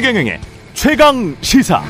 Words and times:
최경영의 0.00 0.40
최강 0.72 1.36
시사. 1.42 1.82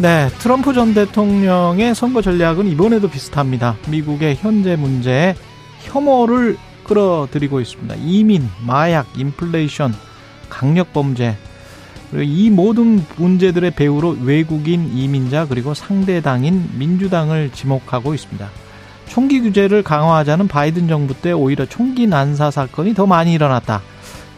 네, 0.00 0.30
트럼프 0.38 0.72
전 0.72 0.94
대통령의 0.94 1.94
선거 1.94 2.22
전략은 2.22 2.68
이번에도 2.68 3.10
비슷합니다. 3.10 3.76
미국의 3.90 4.36
현재 4.36 4.76
문제에 4.76 5.34
혐오를 5.80 6.56
끌어들이고 6.84 7.60
있습니다. 7.60 7.94
이민, 7.98 8.48
마약, 8.66 9.06
인플레이션, 9.18 9.94
강력 10.48 10.94
범죄. 10.94 11.36
그리고 12.10 12.24
이 12.24 12.48
모든 12.48 13.04
문제들의 13.16 13.72
배후로 13.72 14.16
외국인 14.22 14.96
이민자 14.96 15.46
그리고 15.46 15.74
상대당인 15.74 16.70
민주당을 16.78 17.50
지목하고 17.52 18.14
있습니다. 18.14 18.61
총기 19.12 19.42
규제를 19.42 19.82
강화하자는 19.82 20.48
바이든 20.48 20.88
정부 20.88 21.12
때 21.12 21.32
오히려 21.32 21.66
총기 21.66 22.06
난사 22.06 22.50
사건이 22.50 22.94
더 22.94 23.04
많이 23.04 23.34
일어났다. 23.34 23.82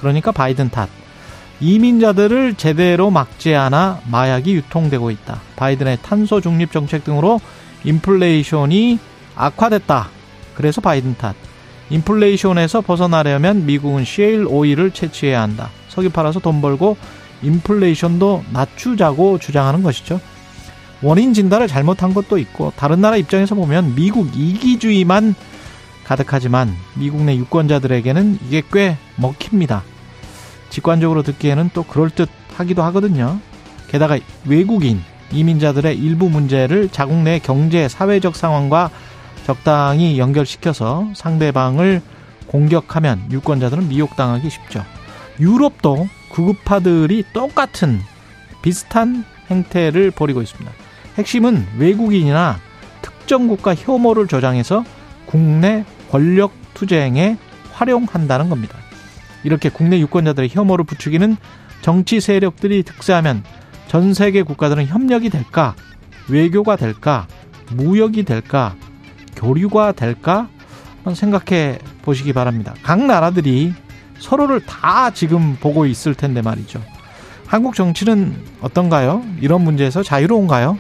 그러니까 0.00 0.32
바이든 0.32 0.70
탓. 0.70 0.88
이민자들을 1.60 2.54
제대로 2.56 3.08
막지 3.12 3.54
않아 3.54 4.00
마약이 4.10 4.52
유통되고 4.52 5.12
있다. 5.12 5.40
바이든의 5.54 5.98
탄소 6.02 6.40
중립 6.40 6.72
정책 6.72 7.04
등으로 7.04 7.40
인플레이션이 7.84 8.98
악화됐다. 9.36 10.08
그래서 10.56 10.80
바이든 10.80 11.18
탓. 11.18 11.36
인플레이션에서 11.90 12.80
벗어나려면 12.80 13.66
미국은 13.66 14.04
셰일 14.04 14.44
오일을 14.48 14.90
채취해야 14.90 15.40
한다. 15.40 15.70
석유 15.86 16.10
팔아서 16.10 16.40
돈 16.40 16.60
벌고 16.60 16.96
인플레이션도 17.42 18.46
낮추자고 18.52 19.38
주장하는 19.38 19.84
것이죠. 19.84 20.18
원인 21.04 21.34
진단을 21.34 21.68
잘못한 21.68 22.14
것도 22.14 22.38
있고 22.38 22.72
다른 22.76 23.02
나라 23.02 23.16
입장에서 23.18 23.54
보면 23.54 23.94
미국 23.94 24.34
이기주의만 24.34 25.34
가득하지만 26.02 26.74
미국 26.94 27.22
내 27.22 27.36
유권자들에게는 27.36 28.38
이게 28.46 28.62
꽤 28.72 28.96
먹힙니다. 29.16 29.82
직관적으로 30.70 31.22
듣기에는 31.22 31.70
또 31.74 31.82
그럴듯 31.82 32.30
하기도 32.56 32.82
하거든요. 32.84 33.38
게다가 33.88 34.18
외국인 34.46 35.02
이민자들의 35.30 35.98
일부 35.98 36.30
문제를 36.30 36.88
자국 36.88 37.16
내 37.18 37.38
경제 37.38 37.86
사회적 37.86 38.34
상황과 38.34 38.90
적당히 39.44 40.18
연결시켜서 40.18 41.08
상대방을 41.14 42.00
공격하면 42.46 43.30
유권자들은 43.30 43.88
미혹당하기 43.88 44.48
쉽죠. 44.48 44.82
유럽도 45.38 46.08
구급파들이 46.30 47.24
똑같은 47.34 48.00
비슷한 48.62 49.24
행태를 49.50 50.10
벌이고 50.10 50.40
있습니다. 50.40 50.83
핵심은 51.16 51.66
외국인이나 51.78 52.58
특정 53.02 53.46
국가 53.46 53.74
혐오를 53.74 54.26
조장해서 54.26 54.84
국내 55.26 55.84
권력 56.10 56.52
투쟁에 56.74 57.36
활용한다는 57.72 58.48
겁니다. 58.50 58.76
이렇게 59.42 59.68
국내 59.68 59.98
유권자들의 60.00 60.50
혐오를 60.52 60.84
부추기는 60.84 61.36
정치 61.82 62.20
세력들이 62.20 62.82
득세하면 62.82 63.44
전 63.88 64.14
세계 64.14 64.42
국가들은 64.42 64.86
협력이 64.86 65.30
될까? 65.30 65.74
외교가 66.28 66.76
될까? 66.76 67.26
무역이 67.70 68.24
될까? 68.24 68.74
교류가 69.36 69.92
될까? 69.92 70.48
생각해 71.12 71.78
보시기 72.02 72.32
바랍니다. 72.32 72.74
각 72.82 73.04
나라들이 73.04 73.74
서로를 74.18 74.64
다 74.64 75.10
지금 75.10 75.56
보고 75.60 75.84
있을 75.84 76.14
텐데 76.14 76.40
말이죠. 76.40 76.80
한국 77.46 77.74
정치는 77.74 78.34
어떤가요? 78.62 79.22
이런 79.40 79.62
문제에서 79.62 80.02
자유로운가요? 80.02 80.78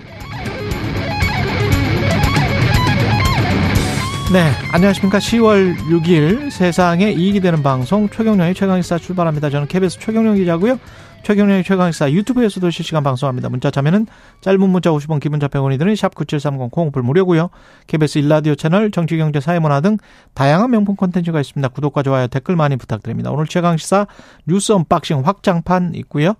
네, 4.34 4.50
안녕하십니까. 4.72 5.18
10월 5.18 5.76
6일 5.76 6.50
세상에 6.50 7.12
이익이 7.12 7.38
되는 7.38 7.62
방송 7.62 8.08
최경령의 8.08 8.54
최강의사 8.54 8.98
출발합니다. 8.98 9.48
저는 9.48 9.68
KBS 9.68 10.00
최경령 10.00 10.34
기자고요. 10.34 10.80
최경령의 11.22 11.62
최강의사 11.62 12.10
유튜브에서도 12.10 12.68
실시간 12.70 13.04
방송합니다. 13.04 13.48
문자 13.48 13.70
참여는 13.70 14.08
짧은 14.40 14.68
문자 14.68 14.90
50원, 14.90 15.20
기본 15.20 15.38
자평원이 15.38 15.78
드는 15.78 15.94
샵9730 15.94 16.72
콩오플 16.72 17.00
무료고요. 17.00 17.50
KBS 17.86 18.18
일라디오 18.18 18.56
채널 18.56 18.90
정치경제 18.90 19.38
사회문화 19.38 19.80
등 19.82 19.98
다양한 20.34 20.68
명품 20.72 20.96
콘텐츠가 20.96 21.40
있습니다. 21.40 21.68
구독과 21.68 22.02
좋아요, 22.02 22.26
댓글 22.26 22.56
많이 22.56 22.74
부탁드립니다. 22.74 23.30
오늘 23.30 23.46
최강시사 23.46 24.08
뉴스 24.48 24.72
unboxing 24.72 25.20
확장판 25.24 25.92
있고요. 25.94 26.34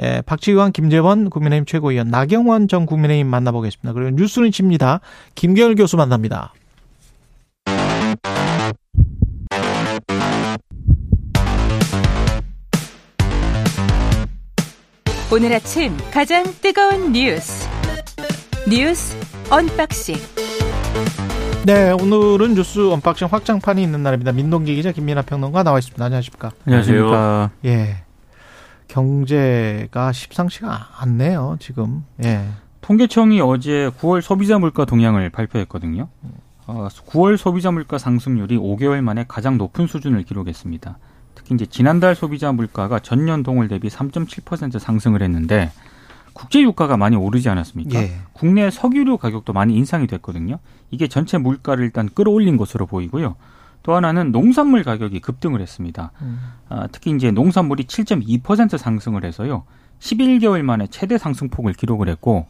예, 0.00 0.22
박지원, 0.24 0.70
김재원 0.70 1.28
국민의힘 1.28 1.66
최고위원, 1.66 2.06
나경원 2.06 2.68
전 2.68 2.86
국민의힘 2.86 3.26
만나보겠습니다. 3.26 3.94
그리고 3.94 4.10
뉴스는 4.10 4.52
심리다. 4.52 5.00
김경일 5.34 5.74
교수 5.74 5.96
만납니다. 5.96 6.52
오늘 15.34 15.50
아침 15.54 15.96
가장 16.12 16.44
뜨거운 16.60 17.10
뉴스 17.12 17.66
뉴스 18.68 19.16
unboxing 19.50 20.14
네, 21.64 21.90
오늘은 21.90 22.54
뉴스 22.54 22.90
unboxing 22.90 23.28
확장판이 23.30 23.82
있는 23.82 24.02
날입니다. 24.02 24.32
민동기 24.32 24.74
기자 24.74 24.92
김민하 24.92 25.22
평론가 25.22 25.62
나와 25.62 25.78
있습니다. 25.78 26.04
안녕하십니까? 26.04 26.50
안녕하십니까? 26.66 27.50
예. 27.64 28.02
경제가 28.88 30.12
심상치가 30.12 30.88
않네요, 30.98 31.56
지금. 31.60 32.04
예. 32.22 32.44
통계청이 32.82 33.40
어제 33.40 33.90
9월 34.00 34.20
소비자 34.20 34.58
물가 34.58 34.84
동향을 34.84 35.30
발표했거든요. 35.30 36.08
9월 36.66 37.34
어, 37.34 37.36
소비자 37.38 37.70
물가 37.70 37.96
상승률이 37.96 38.58
5개월 38.58 39.00
만에 39.00 39.24
가장 39.26 39.56
높은 39.56 39.86
수준을 39.86 40.24
기록했습니다. 40.24 40.98
특히 41.52 41.54
이제 41.54 41.66
지난달 41.66 42.14
소비자 42.14 42.52
물가가 42.52 42.98
전년 42.98 43.42
동월 43.42 43.68
대비 43.68 43.88
3.7% 43.88 44.78
상승을 44.78 45.22
했는데 45.22 45.70
국제 46.32 46.62
유가가 46.62 46.96
많이 46.96 47.16
오르지 47.16 47.48
않았습니까? 47.48 47.98
예. 48.00 48.12
국내 48.32 48.70
석유류 48.70 49.18
가격도 49.18 49.52
많이 49.52 49.76
인상이 49.76 50.06
됐거든요. 50.06 50.58
이게 50.90 51.08
전체 51.08 51.38
물가를 51.38 51.84
일단 51.84 52.08
끌어올린 52.08 52.56
것으로 52.56 52.86
보이고요. 52.86 53.36
또 53.82 53.94
하나는 53.94 54.32
농산물 54.32 54.84
가격이 54.84 55.20
급등을 55.20 55.60
했습니다. 55.60 56.12
음. 56.22 56.40
아, 56.68 56.88
특히 56.90 57.10
이제 57.10 57.30
농산물이 57.30 57.84
7.2% 57.84 58.78
상승을 58.78 59.24
해서요. 59.24 59.64
11개월 59.98 60.62
만에 60.62 60.86
최대 60.88 61.18
상승폭을 61.18 61.74
기록을 61.74 62.08
했고 62.08 62.46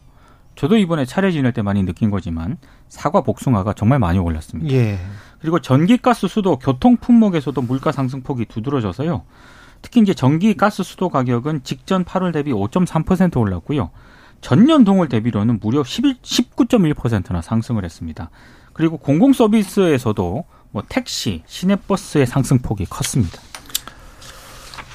저도 0.55 0.77
이번에 0.77 1.05
차례 1.05 1.31
지낼 1.31 1.51
때 1.51 1.61
많이 1.61 1.83
느낀 1.83 2.09
거지만 2.11 2.57
사과 2.87 3.21
복숭아가 3.21 3.73
정말 3.73 3.99
많이 3.99 4.19
올랐습니다. 4.19 4.71
예. 4.73 4.99
그리고 5.39 5.59
전기 5.59 5.97
가스 5.97 6.27
수도 6.27 6.57
교통 6.57 6.97
품목에서도 6.97 7.59
물가 7.61 7.91
상승폭이 7.91 8.45
두드러져서요. 8.45 9.23
특히 9.81 10.01
이제 10.01 10.13
전기 10.13 10.55
가스 10.55 10.83
수도 10.83 11.09
가격은 11.09 11.63
직전 11.63 12.05
8월 12.05 12.31
대비 12.31 12.51
5.3% 12.53 13.37
올랐고요. 13.37 13.89
전년 14.41 14.83
동월 14.83 15.09
대비로는 15.09 15.59
무려 15.61 15.83
11, 15.83 16.15
19.1%나 16.21 17.41
상승을 17.41 17.83
했습니다. 17.83 18.29
그리고 18.73 18.97
공공 18.97 19.33
서비스에서도 19.33 20.45
뭐 20.71 20.83
택시, 20.87 21.43
시내버스의 21.45 22.25
상승폭이 22.25 22.85
컸습니다. 22.85 23.39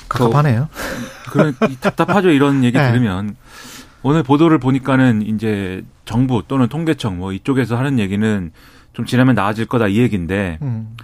갑갑하네요. 0.09 0.69
그런 1.31 1.55
답답하죠. 1.81 2.31
이런 2.31 2.65
얘기 2.65 2.77
네. 2.79 2.91
들으면 2.91 3.37
오늘 4.03 4.23
보도를 4.23 4.59
보니까는 4.59 5.23
이제 5.23 5.85
정부 6.05 6.43
또는 6.47 6.69
통계청 6.69 7.19
뭐 7.19 7.33
이쪽에서 7.33 7.77
하는 7.77 7.99
얘기는 7.99 8.51
좀 8.93 9.05
지나면 9.05 9.35
나아질 9.35 9.67
거다 9.67 9.89
이 9.89 9.99
얘기인데 9.99 10.59
음. 10.63 10.97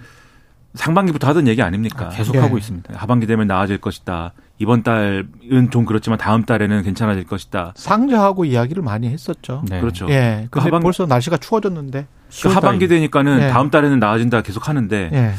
상반기부터 0.73 1.27
하던 1.29 1.47
얘기 1.47 1.61
아닙니까? 1.61 2.07
아, 2.07 2.09
계속 2.09 2.35
예. 2.35 2.39
하고 2.39 2.57
있습니다. 2.57 2.93
하반기 2.97 3.25
되면 3.25 3.47
나아질 3.47 3.77
것이다. 3.79 4.33
이번 4.57 4.83
달은 4.83 5.69
좀 5.71 5.85
그렇지만 5.85 6.17
다음 6.17 6.43
달에는 6.43 6.83
괜찮아질 6.83 7.25
것이다. 7.25 7.73
상저하고 7.75 8.45
이야기를 8.45 8.83
많이 8.83 9.09
했었죠. 9.09 9.63
네. 9.69 9.79
그렇죠. 9.79 10.07
예. 10.09 10.47
그 10.51 10.59
하반... 10.59 10.81
벌써 10.81 11.05
날씨가 11.05 11.37
추워졌는데. 11.37 12.07
그 12.41 12.49
하반기 12.49 12.87
되니까는 12.87 13.41
예. 13.43 13.49
다음 13.49 13.69
달에는 13.69 13.99
나아진다 13.99 14.41
계속 14.41 14.67
하는데 14.67 15.09
예. 15.13 15.33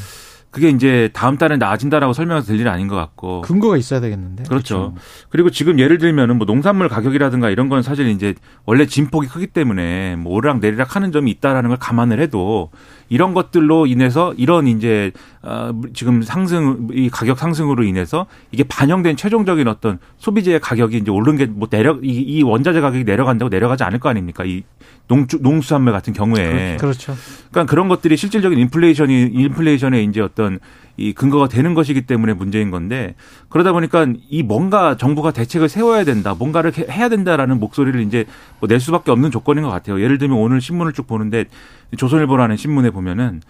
그게 0.57 0.71
이제 0.71 1.11
다음 1.13 1.37
달에 1.37 1.59
나아진다라고 1.59 2.15
설명해서 2.15 2.47
될 2.47 2.59
일은 2.59 2.73
아닌 2.73 2.89
것 2.89 2.97
같고 2.97 3.43
근거가 3.43 3.77
있어야 3.77 4.01
되겠는데 4.01 4.45
그렇죠. 4.45 4.93
그렇죠. 4.93 4.95
그리고 5.29 5.51
지금 5.51 5.79
예를 5.79 5.99
들면은 5.99 6.39
뭐 6.39 6.47
농산물 6.47 6.89
가격이라든가 6.89 7.51
이런 7.51 7.69
건 7.69 7.83
사실 7.83 8.09
이제 8.09 8.33
원래 8.65 8.87
진폭이 8.87 9.29
크기 9.29 9.49
때문에 9.49 10.17
뭐 10.17 10.33
오르락 10.33 10.61
내리락 10.61 10.97
하는 10.97 11.13
점이 11.13 11.31
있다라는 11.31 11.69
걸 11.69 11.77
감안을 11.79 12.21
해도 12.21 12.71
이런 13.11 13.35
것들로 13.35 13.87
인해서 13.87 14.33
이런 14.39 14.67
이제 14.67 15.13
어 15.49 15.73
지금 15.95 16.23
상승 16.23 16.89
이 16.93 17.09
가격 17.09 17.39
상승으로 17.39 17.85
인해서 17.85 18.27
이게 18.51 18.65
반영된 18.65 19.17
최종적인 19.17 19.69
어떤 19.69 19.99
소비재의 20.19 20.59
가격이 20.61 20.97
이제 20.99 21.11
오른 21.11 21.37
게 21.37 21.47
뭐 21.47 21.69
내려 21.69 21.97
이, 22.03 22.09
이 22.09 22.43
원자재 22.43 22.81
가격이 22.81 23.05
내려간다고 23.05 23.49
내려가지 23.49 23.85
않을 23.85 24.01
거 24.01 24.09
아닙니까? 24.09 24.45
이 24.45 24.65
농주, 25.07 25.39
농수산물 25.41 25.93
같은 25.93 26.13
경우에 26.13 26.77
그렇죠. 26.81 27.15
그러니까 27.53 27.71
그런 27.71 27.89
것들이 27.89 28.17
실질적인 28.17 28.59
인플레이션이 28.59 29.31
인플레이션에 29.33 30.03
이제 30.03 30.21
어떤 30.21 30.59
이 30.97 31.13
근거가 31.13 31.47
되는 31.47 31.75
것이기 31.75 32.03
때문에 32.03 32.33
문제인 32.33 32.71
건데 32.73 33.15
그러다 33.49 33.71
보니까 33.73 34.07
이 34.29 34.43
뭔가 34.43 34.97
정부가 34.97 35.31
대책을 35.31 35.69
세워야 35.69 36.03
된다, 36.05 36.35
뭔가를 36.35 36.73
해야 36.91 37.09
된다라는 37.09 37.61
목소리를 37.61 38.01
이제 38.01 38.25
뭐 38.59 38.67
낼 38.67 38.81
수밖에 38.81 39.13
없는 39.13 39.31
조건인 39.31 39.63
것 39.63 39.71
같아요. 39.71 40.01
예를 40.03 40.19
들면 40.19 40.37
오늘 40.39 40.61
신문을 40.61 40.93
쭉 40.93 41.07
보는데 41.07 41.45
조선일보라는 41.97 42.57
신문에 42.57 42.91
보면은 42.91 43.43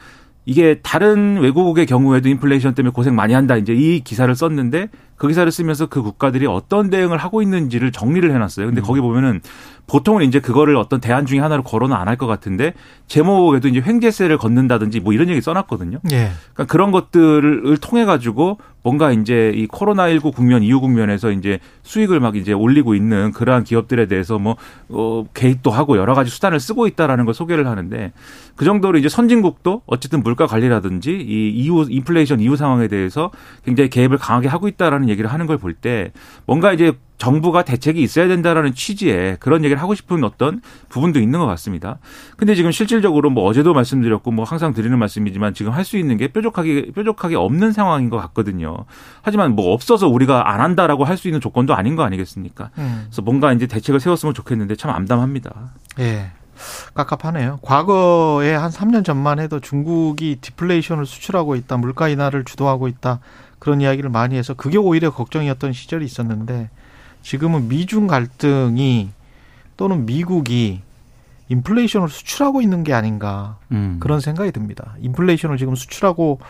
이게 0.47 0.79
다른 0.83 1.39
외국의 1.39 1.87
경우에도 1.87 2.29
인플레이션 2.29 2.75
때문에 2.75 2.93
고생 2.93 3.15
많이 3.15 3.35
한다. 3.35 3.57
이제 3.57 3.75
이 3.75 4.01
기사를 4.01 4.33
썼는데 4.35 4.89
그 5.17 5.29
기사를 5.29 5.51
쓰면서 5.51 5.87
그 5.87 6.03
국가들이 6.03 6.47
어떤 6.47 6.91
대응을 6.91 7.19
하고 7.19 7.43
있는지를 7.43 7.93
정리를 7.93 8.31
해놨어요. 8.35 8.67
근데 8.67 8.81
음. 8.81 8.85
거기 8.85 9.01
보면은 9.01 9.41
보통은 9.87 10.25
이제 10.25 10.41
그거를 10.41 10.77
어떤 10.77 11.01
대안 11.01 11.27
중에 11.27 11.39
하나로 11.39 11.63
거론은 11.63 11.95
안 11.97 12.07
할 12.09 12.17
것 12.17 12.27
같은데 12.27 12.73
제목에도 13.09 13.69
이제 13.69 13.81
횡재세를 13.85 14.39
걷는다든지 14.39 15.01
뭐 15.01 15.13
이런 15.13 15.29
얘기 15.29 15.41
써놨거든요. 15.41 15.99
예. 16.13 16.31
그러니까 16.55 16.65
그런 16.71 16.91
것들을 16.93 17.77
통해 17.79 18.05
가지고 18.05 18.59
뭔가 18.83 19.11
이제 19.11 19.53
이 19.55 19.67
코로나 19.67 20.09
19 20.09 20.31
국면 20.31 20.63
이후 20.63 20.81
국면에서 20.81 21.33
이제 21.33 21.59
수익을 21.83 22.21
막 22.21 22.37
이제 22.37 22.53
올리고 22.53 22.95
있는 22.95 23.33
그러한 23.33 23.65
기업들에 23.65 24.07
대해서 24.07 24.39
뭐, 24.39 24.57
어, 24.89 25.25
개입도 25.35 25.73
하고 25.73 25.97
여러 25.97 26.15
가지 26.15 26.31
수단을 26.31 26.61
쓰고 26.61 26.87
있다라는 26.87 27.25
걸 27.25 27.35
소개를 27.35 27.67
하는데 27.67 28.13
그 28.55 28.65
정도로 28.65 28.99
이제 28.99 29.09
선진국도 29.09 29.83
어쨌든 29.87 30.23
물가 30.23 30.47
관리라든지 30.47 31.11
이 31.11 31.51
이후 31.51 31.87
인플레이션 31.89 32.39
이후 32.41 32.57
상황에 32.57 32.87
대해서 32.87 33.33
굉장히 33.65 33.91
개입을 33.91 34.19
강하게 34.19 34.47
하고 34.49 34.69
있다라는 34.69 35.06
얘기를 35.09 35.33
하는 35.33 35.47
걸 35.47 35.59
볼 35.59 35.75
때 35.75 36.13
뭔가 36.47 36.73
이제 36.73 36.93
정부가 37.19 37.65
대책이 37.65 38.03
있어야 38.03 38.29
된다라는 38.29 38.75
취지에 38.75 39.39
그런 39.41 39.65
얘기를 39.65 39.81
하고 39.81 39.95
싶은 39.95 40.23
어떤 40.23 40.61
부분도 40.91 41.19
있는 41.19 41.39
것 41.39 41.47
같습니다. 41.47 41.99
근데 42.37 42.55
지금 42.55 42.71
실질적으로 42.73 43.31
뭐 43.31 43.45
어제도 43.45 43.73
말씀드렸고 43.73 44.31
뭐 44.33 44.45
항상 44.45 44.75
드리는 44.75 44.99
말씀이지만 44.99 45.55
지금 45.55 45.73
할 45.73 45.83
수 45.87 45.97
있는 45.97 46.19
게 46.19 46.29
뾰족하게 46.29 46.91
뾰족하게 46.95 47.37
없는 47.37 47.73
상황인 47.73 48.11
것 48.11 48.19
같거든요. 48.19 48.77
하지만 49.23 49.55
뭐 49.57 49.73
없어서 49.73 50.09
우리가 50.09 50.53
안 50.53 50.61
한다라고 50.61 51.05
할 51.05 51.17
수 51.17 51.29
있는 51.29 51.41
조건도 51.41 51.75
아닌 51.75 51.97
거 51.97 52.03
아니겠습니까? 52.03 52.71
음. 52.77 53.05
그래서 53.07 53.23
뭔가 53.23 53.53
이제 53.55 53.67
대책을 53.67 53.99
세웠으면 54.01 54.35
좋겠는데 54.35 54.77
참 54.77 54.91
암담합니다. 54.91 55.55
예. 56.01 56.33
깝깝하네요. 56.95 57.59
과거에 57.63 58.55
한 58.55 58.71
3년 58.71 59.05
전만 59.05 59.39
해도 59.39 59.61
중국이 59.61 60.37
디플레이션을 60.41 61.05
수출하고 61.07 61.55
있다, 61.57 61.77
물가 61.77 62.09
인하를 62.09 62.45
주도하고 62.45 62.89
있다 62.89 63.21
그런 63.59 63.81
이야기를 63.81 64.11
많이 64.11 64.37
해서 64.37 64.55
그게 64.55 64.79
오히려 64.79 65.11
걱정이었던 65.11 65.73
시절이 65.73 66.05
있었는데 66.05 66.71
지금은 67.23 67.69
미중 67.69 68.07
갈등이 68.07 69.11
또는 69.77 70.07
미국이 70.07 70.83
인플레이션을 71.49 72.09
수출하고 72.09 72.61
있는 72.61 72.85
게 72.85 72.93
아닌가 72.93 73.59
음. 73.73 73.99
그런 74.01 74.21
생각이 74.21 74.53
듭니다. 74.53 74.95
인플레이션을 75.01 75.59
지금 75.59 75.75
수출하고 75.75 76.41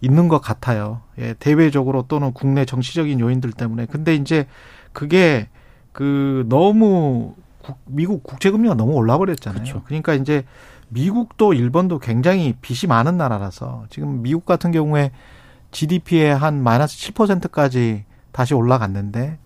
있는 0.00 0.28
것 0.28 0.40
같아요. 0.40 1.00
예, 1.18 1.34
대외적으로 1.38 2.04
또는 2.06 2.32
국내 2.32 2.64
정치적인 2.64 3.18
요인들 3.18 3.52
때문에. 3.52 3.86
근데 3.86 4.14
이제 4.14 4.46
그게 4.92 5.48
그 5.92 6.44
너무 6.48 7.34
국, 7.62 7.78
미국 7.86 8.22
국채 8.22 8.50
금리가 8.50 8.74
너무 8.74 8.92
올라 8.92 9.16
버렸잖아요. 9.16 9.62
그렇죠. 9.62 9.82
그러니까 9.84 10.14
이제 10.14 10.44
미국도 10.88 11.54
일본도 11.54 11.98
굉장히 11.98 12.54
빚이 12.60 12.86
많은 12.86 13.16
나라라서 13.16 13.86
지금 13.90 14.22
미국 14.22 14.44
같은 14.44 14.70
경우에 14.70 15.10
GDP의 15.76 16.34
한 16.34 16.62
마이너스 16.62 16.96
7%까지 17.12 18.04
다시 18.32 18.54
올라갔는데 18.54 19.36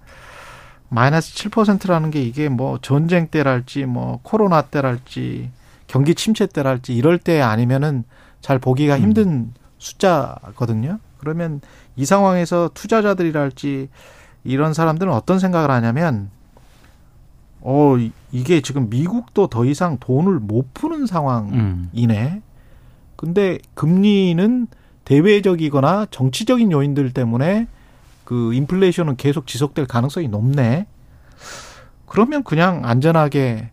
마이너스 0.89 1.35
7%라는 1.35 2.13
게 2.13 2.23
이게 2.23 2.49
뭐 2.49 2.79
전쟁 2.81 3.27
때랄지 3.27 3.87
뭐 3.87 4.21
코로나 4.23 4.63
때랄지 4.63 5.51
경기 5.89 6.15
침체 6.15 6.47
때랄지 6.47 6.95
이럴 6.95 7.19
때 7.19 7.41
아니면은 7.41 8.05
잘 8.41 8.61
보기가 8.61 8.97
음. 8.97 9.03
힘든 9.03 9.29
음. 9.29 9.55
숫자거든요. 9.79 11.01
그러면 11.19 11.61
이 11.97 12.05
상황에서 12.05 12.71
투자자들이랄지 12.75 13.89
이런 14.45 14.73
사람들은 14.73 15.13
어떤 15.13 15.41
생각을 15.41 15.69
하냐면 15.71 16.31
어 17.61 17.97
이게 18.31 18.61
지금 18.61 18.89
미국도 18.89 19.49
더 19.49 19.65
이상 19.65 19.99
돈을 19.99 20.39
못 20.39 20.73
푸는 20.75 21.07
상황이네. 21.07 22.33
음. 22.35 22.43
근데 23.17 23.59
금리는 23.75 24.69
대외적이거나 25.11 26.07
정치적인 26.13 26.71
요인들 26.71 27.11
때문에 27.13 27.67
그 28.23 28.55
인플레이션은 28.55 29.17
계속 29.17 29.49
지속될 29.49 29.87
가능성이 29.87 30.29
높네. 30.29 30.87
그러면 32.07 32.45
그냥 32.45 32.83
안전하게 32.85 33.71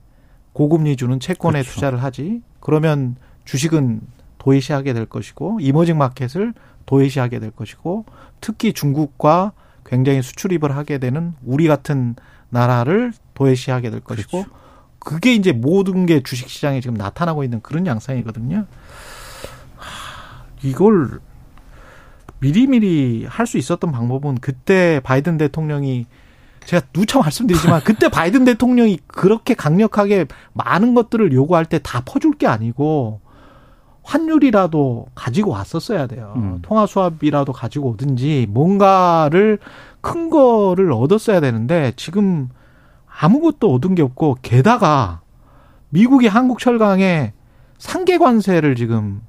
고금리 0.54 0.95
주는 0.95 1.19
채권에 1.19 1.62
그렇죠. 1.62 1.75
투자를 1.75 2.01
하지. 2.01 2.42
그러면 2.60 3.18
주식은 3.45 4.01
도외시하게 4.39 4.94
될 4.94 5.06
것이고 5.06 5.60
이머징 5.62 6.00
마켓을 6.00 6.56
도외시하게 6.88 7.38
될 7.38 7.51
것이고 7.51 8.06
특히 8.42 8.74
중국과 8.74 9.51
굉장히 9.86 10.24
수출입을 10.24 10.75
하게 10.75 10.98
되는 10.98 11.36
우리 11.45 11.68
같은 11.68 12.16
나라를 12.50 13.13
도외시하게 13.36 13.92
될 13.92 14.00
것이고 14.00 14.44
그렇죠. 14.44 14.50
그게 14.98 15.36
이제 15.36 15.51
모든 15.51 16.07
게 16.07 16.24
주식 16.24 16.50
시장에 16.50 16.81
지금 16.81 16.95
나타나고 16.95 17.44
있는 17.44 17.62
그런 17.62 17.86
양상이거든요. 17.86 18.66
이걸 20.63 21.19
미리미리 22.39 23.25
할 23.28 23.45
수 23.48 23.57
있었던 23.57 23.92
방법은 23.92 24.36
그때 24.42 25.00
바이든 25.04 25.38
대통령이 25.38 26.06
제가 26.66 26.86
누차 26.94 27.19
말씀드리지만 27.19 27.81
그때 27.86 28.10
바이든 28.10 28.45
대통령이 28.45 29.00
그렇게 29.07 29.54
강력하게 29.54 30.25
많은 30.54 30.94
것들을 30.94 31.31
요구할 31.34 31.66
때 31.66 31.80
다 31.80 32.01
퍼줄 32.06 32.34
게 32.34 32.45
아니고 32.48 33.22
환율이라도 34.04 35.07
가지고 35.16 35.51
왔었어야 35.51 36.07
돼요. 36.07 36.34
음. 36.38 36.60
통화 36.62 36.86
수합이라도 36.86 37.51
가지고 37.54 37.89
오든지 37.89 38.48
뭔가를 38.50 39.60
큰 40.01 40.30
거를 40.30 40.92
얻었어야 40.94 41.40
되는데 41.42 41.92
지금 41.98 42.50
아무것도 43.19 43.74
얻은 43.74 43.95
게 43.95 44.01
없고 44.04 44.38
게다가 44.42 45.22
미국이 45.90 46.28
한국 46.28 46.60
철강에 46.60 47.33
상계 47.78 48.18
관세를 48.18 48.75
지금 48.75 49.22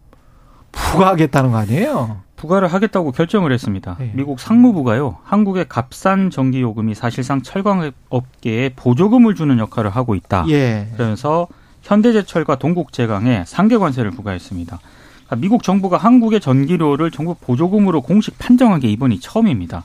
부과하겠다는 0.73 1.51
거 1.53 1.57
아니에요? 1.59 2.23
부과를 2.39 2.69
하겠다고 2.69 3.13
결정을 3.13 3.53
했습니다. 3.53 3.97
네. 3.99 4.13
미국 4.15 4.41
상무부가요. 4.41 5.19
한국의 5.25 5.67
값싼 5.69 6.31
전기 6.31 6.61
요금이 6.61 6.95
사실상 6.95 7.43
철강 7.43 7.91
업계에 8.09 8.71
보조금을 8.77 9.35
주는 9.35 9.59
역할을 9.59 9.91
하고 9.91 10.15
있다. 10.15 10.45
예. 10.49 10.89
그러면서 10.95 11.49
현대제철과 11.83 12.57
동국제강에 12.57 13.45
상계 13.47 13.77
관세를 13.77 14.13
부과했습니다. 14.13 14.79
그러니까 14.79 15.37
미국 15.37 15.63
정부가 15.65 15.97
한국의 15.97 16.41
전기료를 16.41 17.11
정부 17.11 17.35
보조금으로 17.35 18.03
공식 18.03 18.39
판정한 18.39 18.79
게 18.81 18.89
이번이 18.89 19.19
처음입니다. 19.21 19.85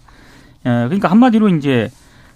예, 0.66 0.70
그러니까 0.70 1.10
한마디로 1.10 1.50
이제 1.50 1.90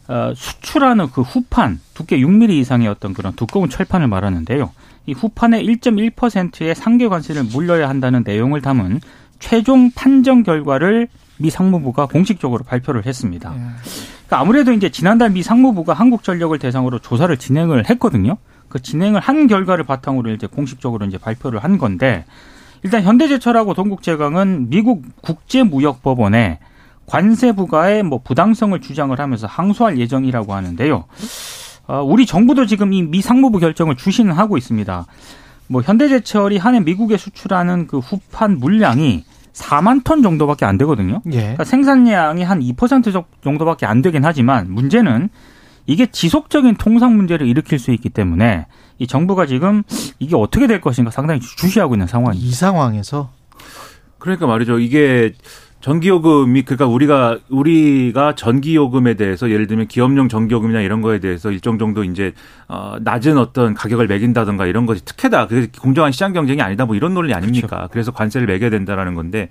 어, 0.07 0.33
수출하는 0.35 1.11
그 1.11 1.21
후판 1.21 1.79
두께 1.93 2.17
6mm 2.19 2.51
이상의 2.51 2.87
어떤 2.87 3.13
그런 3.13 3.33
두꺼운 3.33 3.69
철판을 3.69 4.07
말하는데요. 4.07 4.71
이 5.05 5.13
후판의 5.13 5.65
1.1%의 5.65 6.75
상계 6.75 7.07
관세를 7.07 7.43
물려야 7.43 7.87
한다는 7.87 8.23
내용을 8.25 8.61
담은 8.61 8.99
최종 9.39 9.91
판정 9.91 10.43
결과를 10.43 11.07
미 11.37 11.49
상무부가 11.49 12.07
공식적으로 12.07 12.63
발표를 12.63 13.05
했습니다. 13.05 13.53
예. 13.55 13.59
그러니까 13.59 14.39
아무래도 14.39 14.73
이제 14.73 14.89
지난달 14.89 15.29
미 15.29 15.43
상무부가 15.43 15.93
한국전력을 15.93 16.57
대상으로 16.59 16.99
조사를 16.99 17.35
진행을 17.37 17.89
했거든요. 17.89 18.37
그 18.69 18.81
진행을 18.81 19.21
한 19.21 19.47
결과를 19.47 19.85
바탕으로 19.85 20.31
이제 20.31 20.47
공식적으로 20.47 21.05
이제 21.05 21.17
발표를 21.17 21.63
한 21.63 21.77
건데 21.77 22.25
일단 22.83 23.03
현대제철하고 23.03 23.73
동국제강은 23.73 24.69
미국 24.69 25.03
국제무역법원에 25.21 26.59
관세 27.05 27.53
부과의 27.53 28.03
뭐 28.03 28.19
부당성을 28.21 28.79
주장을 28.81 29.17
하면서 29.17 29.47
항소할 29.47 29.97
예정이라고 29.97 30.53
하는데요. 30.53 31.05
어, 31.87 32.03
우리 32.03 32.25
정부도 32.25 32.65
지금 32.65 32.91
이 32.91 33.01
미 33.01 33.21
상무부 33.21 33.59
결정을 33.59 33.95
주시는 33.95 34.33
하고 34.33 34.57
있습니다. 34.57 35.05
뭐 35.67 35.81
현대제철이 35.81 36.57
한해 36.57 36.79
미국에 36.81 37.17
수출하는 37.17 37.87
그 37.87 37.99
후판 37.99 38.57
물량이 38.57 39.25
4만 39.53 40.03
톤 40.03 40.21
정도밖에 40.21 40.65
안 40.65 40.77
되거든요. 40.77 41.21
예. 41.31 41.39
그러니까 41.39 41.63
생산량이 41.63 42.43
한 42.43 42.59
2% 42.59 43.25
정도밖에 43.43 43.85
안 43.85 44.01
되긴 44.01 44.23
하지만 44.23 44.71
문제는 44.71 45.29
이게 45.87 46.05
지속적인 46.05 46.75
통상 46.75 47.15
문제를 47.15 47.47
일으킬 47.47 47.79
수 47.79 47.91
있기 47.91 48.09
때문에 48.09 48.67
이 48.99 49.07
정부가 49.07 49.45
지금 49.45 49.83
이게 50.19 50.35
어떻게 50.35 50.67
될 50.67 50.81
것인가 50.81 51.11
상당히 51.11 51.39
주시하고 51.39 51.95
있는 51.95 52.07
상황입니다. 52.07 52.47
이 52.47 52.51
상황에서 52.51 53.31
그러니까 54.19 54.47
말이죠. 54.47 54.79
이게 54.79 55.33
전기요금이 55.87 56.63
그러니까 56.63 56.85
우리가 56.85 57.37
우리가 57.47 58.35
전기요금에 58.35 59.13
대해서 59.13 59.49
예를 59.49 59.67
들면 59.67 59.87
기업용 59.87 60.27
전기요금이나 60.27 60.81
이런 60.81 60.99
거에 60.99 61.19
대해서 61.19 61.49
일정 61.49 61.79
정도 61.79 62.03
이제 62.03 62.33
어 62.67 62.97
낮은 62.99 63.37
어떤 63.37 63.73
가격을 63.73 64.07
매긴다든가 64.07 64.65
이런 64.65 64.85
것이 64.85 65.05
특혜다. 65.05 65.47
그게 65.47 65.69
공정한 65.79 66.11
시장 66.11 66.33
경쟁이 66.33 66.61
아니다. 66.61 66.85
뭐 66.85 66.97
이런 66.97 67.13
논리 67.13 67.33
아닙니까? 67.33 67.67
그렇죠. 67.67 67.89
그래서 67.89 68.11
관세를 68.11 68.47
매겨야 68.47 68.69
된다라는 68.69 69.15
건데 69.15 69.47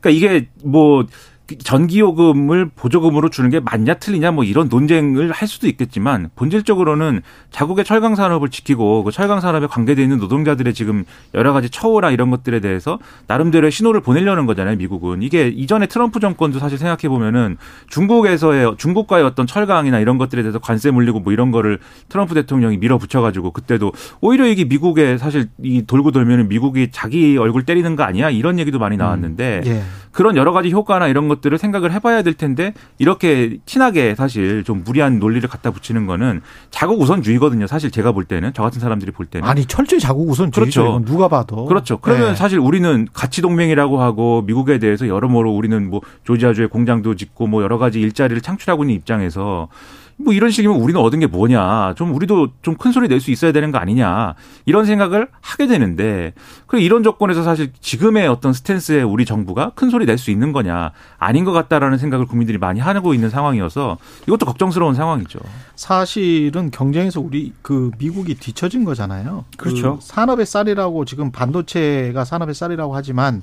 그러니까 0.00 0.10
이게 0.10 0.48
뭐 0.64 1.06
전기요금을 1.54 2.70
보조금으로 2.74 3.28
주는 3.28 3.50
게 3.50 3.60
맞냐 3.60 3.94
틀리냐 3.94 4.32
뭐 4.32 4.42
이런 4.42 4.68
논쟁을 4.68 5.30
할 5.30 5.46
수도 5.46 5.68
있겠지만 5.68 6.28
본질적으로는 6.34 7.22
자국의 7.50 7.84
철강 7.84 8.16
산업을 8.16 8.48
지키고 8.48 9.04
그 9.04 9.12
철강 9.12 9.40
산업에 9.40 9.66
관계되어 9.66 10.02
있는 10.02 10.18
노동자들의 10.18 10.74
지금 10.74 11.04
여러 11.34 11.52
가지 11.52 11.70
처우나 11.70 12.10
이런 12.10 12.30
것들에 12.30 12.58
대해서 12.60 12.98
나름대로의 13.28 13.70
신호를 13.70 14.00
보내려는 14.00 14.46
거잖아요, 14.46 14.76
미국은. 14.76 15.22
이게 15.22 15.48
이전에 15.48 15.86
트럼프 15.86 16.18
정권도 16.18 16.58
사실 16.58 16.78
생각해 16.78 17.08
보면은 17.08 17.56
중국에서의 17.90 18.74
중국과의 18.76 19.24
어떤 19.24 19.46
철강이나 19.46 20.00
이런 20.00 20.18
것들에 20.18 20.42
대해서 20.42 20.58
관세 20.58 20.90
물리고 20.90 21.20
뭐 21.20 21.32
이런 21.32 21.52
거를 21.52 21.78
트럼프 22.08 22.34
대통령이 22.34 22.78
밀어붙여 22.78 23.20
가지고 23.20 23.52
그때도 23.52 23.92
오히려 24.20 24.46
이게 24.46 24.64
미국에 24.64 25.16
사실 25.16 25.48
이 25.62 25.82
돌고 25.86 26.10
돌면은 26.10 26.48
미국이 26.48 26.88
자기 26.90 27.36
얼굴 27.38 27.64
때리는 27.64 27.94
거 27.94 28.02
아니야? 28.02 28.30
이런 28.30 28.58
얘기도 28.58 28.78
많이 28.78 28.96
나왔는데 28.96 29.62
음. 29.64 29.70
예. 29.70 29.82
그런 30.16 30.36
여러 30.36 30.52
가지 30.52 30.70
효과나 30.70 31.08
이런 31.08 31.28
것 31.28 31.35
들을 31.40 31.58
생각을 31.58 31.92
해봐야 31.92 32.22
될 32.22 32.34
텐데 32.34 32.74
이렇게 32.98 33.58
티나게 33.66 34.14
사실 34.14 34.64
좀 34.64 34.82
무리한 34.84 35.18
논리를 35.18 35.46
갖다 35.48 35.70
붙이는 35.70 36.06
거는 36.06 36.42
자국 36.70 37.00
우선주의거든요. 37.00 37.66
사실 37.66 37.90
제가 37.90 38.12
볼 38.12 38.24
때는 38.24 38.52
저 38.54 38.62
같은 38.62 38.80
사람들이 38.80 39.12
볼 39.12 39.26
때는 39.26 39.48
아니 39.48 39.64
철저히 39.66 40.00
자국 40.00 40.28
우선주의죠. 40.28 40.82
그렇죠. 40.82 41.04
누가 41.04 41.28
봐도. 41.28 41.66
그렇죠. 41.66 41.98
그러면 41.98 42.30
예. 42.30 42.34
사실 42.34 42.58
우리는 42.58 43.08
가치 43.12 43.42
동맹이라고 43.42 44.00
하고 44.00 44.42
미국에 44.42 44.78
대해서 44.78 45.08
여러모로 45.08 45.52
우리는 45.54 45.88
뭐 45.88 46.00
조지아주에 46.24 46.66
공장도 46.66 47.14
짓고 47.16 47.46
뭐 47.46 47.62
여러 47.62 47.78
가지 47.78 48.00
일자리를 48.00 48.40
창출하고 48.40 48.84
있는 48.84 48.94
입장에서 48.96 49.68
뭐 50.18 50.32
이런 50.32 50.50
식이면 50.50 50.78
우리는 50.78 50.98
얻은 51.00 51.20
게 51.20 51.26
뭐냐. 51.26 51.94
좀 51.94 52.14
우리도 52.14 52.48
좀 52.62 52.76
큰 52.76 52.92
소리 52.92 53.08
낼 53.08 53.20
수 53.20 53.30
있어야 53.30 53.52
되는 53.52 53.70
거 53.70 53.78
아니냐. 53.78 54.34
이런 54.64 54.84
생각을 54.86 55.28
하게 55.40 55.66
되는데 55.66 56.32
그 56.66 56.78
이런 56.78 57.02
조건에서 57.02 57.42
사실 57.42 57.72
지금의 57.80 58.26
어떤 58.28 58.52
스탠스에 58.52 59.02
우리 59.02 59.24
정부가 59.24 59.72
큰 59.74 59.90
소리 59.90 60.06
낼 60.06 60.16
수 60.18 60.30
있는 60.30 60.52
거냐. 60.52 60.92
아닌 61.18 61.44
것 61.44 61.52
같다라는 61.52 61.98
생각을 61.98 62.26
국민들이 62.26 62.56
많이 62.58 62.80
하고 62.80 63.12
있는 63.12 63.28
상황이어서 63.28 63.98
이것도 64.26 64.46
걱정스러운 64.46 64.94
상황이죠. 64.94 65.38
사실은 65.74 66.70
경쟁에서 66.70 67.20
우리 67.20 67.52
그 67.62 67.90
미국이 67.98 68.34
뒤처진 68.34 68.84
거잖아요. 68.84 69.44
그렇죠. 69.58 69.96
그 69.96 70.04
산업의 70.04 70.46
쌀이라고 70.46 71.04
지금 71.04 71.30
반도체가 71.30 72.24
산업의 72.24 72.54
쌀이라고 72.54 72.94
하지만 72.96 73.42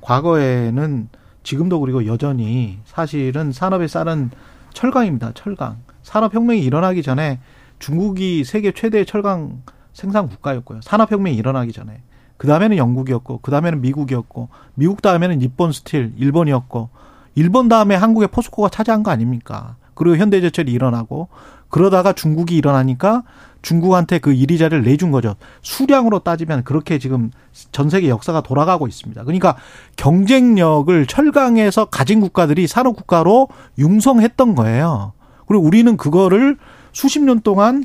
과거에는 0.00 1.08
지금도 1.42 1.80
그리고 1.80 2.06
여전히 2.06 2.78
사실은 2.84 3.52
산업의 3.52 3.88
쌀은 3.88 4.30
철강입니다. 4.74 5.32
철강. 5.34 5.76
산업혁명이 6.02 6.62
일어나기 6.62 7.02
전에 7.02 7.40
중국이 7.78 8.44
세계 8.44 8.72
최대의 8.72 9.06
철강 9.06 9.62
생산 9.92 10.28
국가였고요. 10.28 10.80
산업혁명이 10.82 11.36
일어나기 11.36 11.72
전에. 11.72 12.02
그 12.36 12.46
다음에는 12.46 12.76
영국이었고, 12.76 13.40
그 13.42 13.50
다음에는 13.50 13.80
미국이었고, 13.80 14.48
미국 14.74 15.02
다음에는 15.02 15.38
니폰 15.40 15.72
스틸, 15.72 16.14
일본이었고, 16.16 16.88
일본 17.34 17.68
다음에 17.68 17.94
한국의 17.94 18.28
포스코가 18.28 18.70
차지한 18.70 19.02
거 19.02 19.10
아닙니까? 19.10 19.76
그리고 19.94 20.16
현대제철이 20.16 20.72
일어나고, 20.72 21.28
그러다가 21.68 22.12
중국이 22.12 22.56
일어나니까 22.56 23.22
중국한테 23.62 24.18
그 24.18 24.32
1위 24.32 24.46
자리를 24.46 24.82
내준 24.82 25.10
거죠. 25.10 25.36
수량으로 25.62 26.20
따지면 26.20 26.64
그렇게 26.64 26.98
지금 26.98 27.30
전 27.72 27.90
세계 27.90 28.08
역사가 28.08 28.42
돌아가고 28.42 28.86
있습니다. 28.86 29.22
그러니까 29.24 29.56
경쟁력을 29.96 31.06
철강에서 31.06 31.86
가진 31.86 32.20
국가들이 32.20 32.66
산업 32.66 32.96
국가로 32.96 33.48
융성했던 33.78 34.54
거예요. 34.54 35.12
그리고 35.50 35.64
우리는 35.64 35.96
그거를 35.96 36.56
수십 36.92 37.20
년 37.24 37.40
동안 37.40 37.84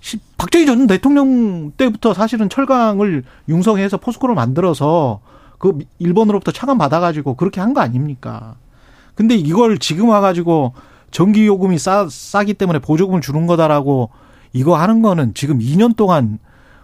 시- 0.00 0.20
박정희 0.38 0.64
전 0.64 0.86
대통령 0.86 1.72
때부터 1.72 2.14
사실은 2.14 2.48
철강을 2.48 3.24
융성해서 3.48 3.96
포스코를 3.96 4.36
만들어서 4.36 5.18
그 5.58 5.76
일본으로부터 5.98 6.52
차관 6.52 6.78
받아가지고 6.78 7.34
그렇게 7.34 7.60
한 7.60 7.74
거 7.74 7.80
아닙니까? 7.80 8.54
근데 9.16 9.34
이걸 9.34 9.78
지금 9.78 10.08
와가지고 10.10 10.72
전기 11.10 11.46
요금이 11.46 11.78
싸, 11.78 12.06
싸기 12.08 12.54
때문에 12.54 12.78
보조금을 12.78 13.20
주는 13.20 13.44
거다라고 13.48 14.10
이거 14.52 14.76
하는 14.76 15.02
거는 15.02 15.34
지금 15.34 15.58
2년 15.58 15.96
동안 15.96 16.38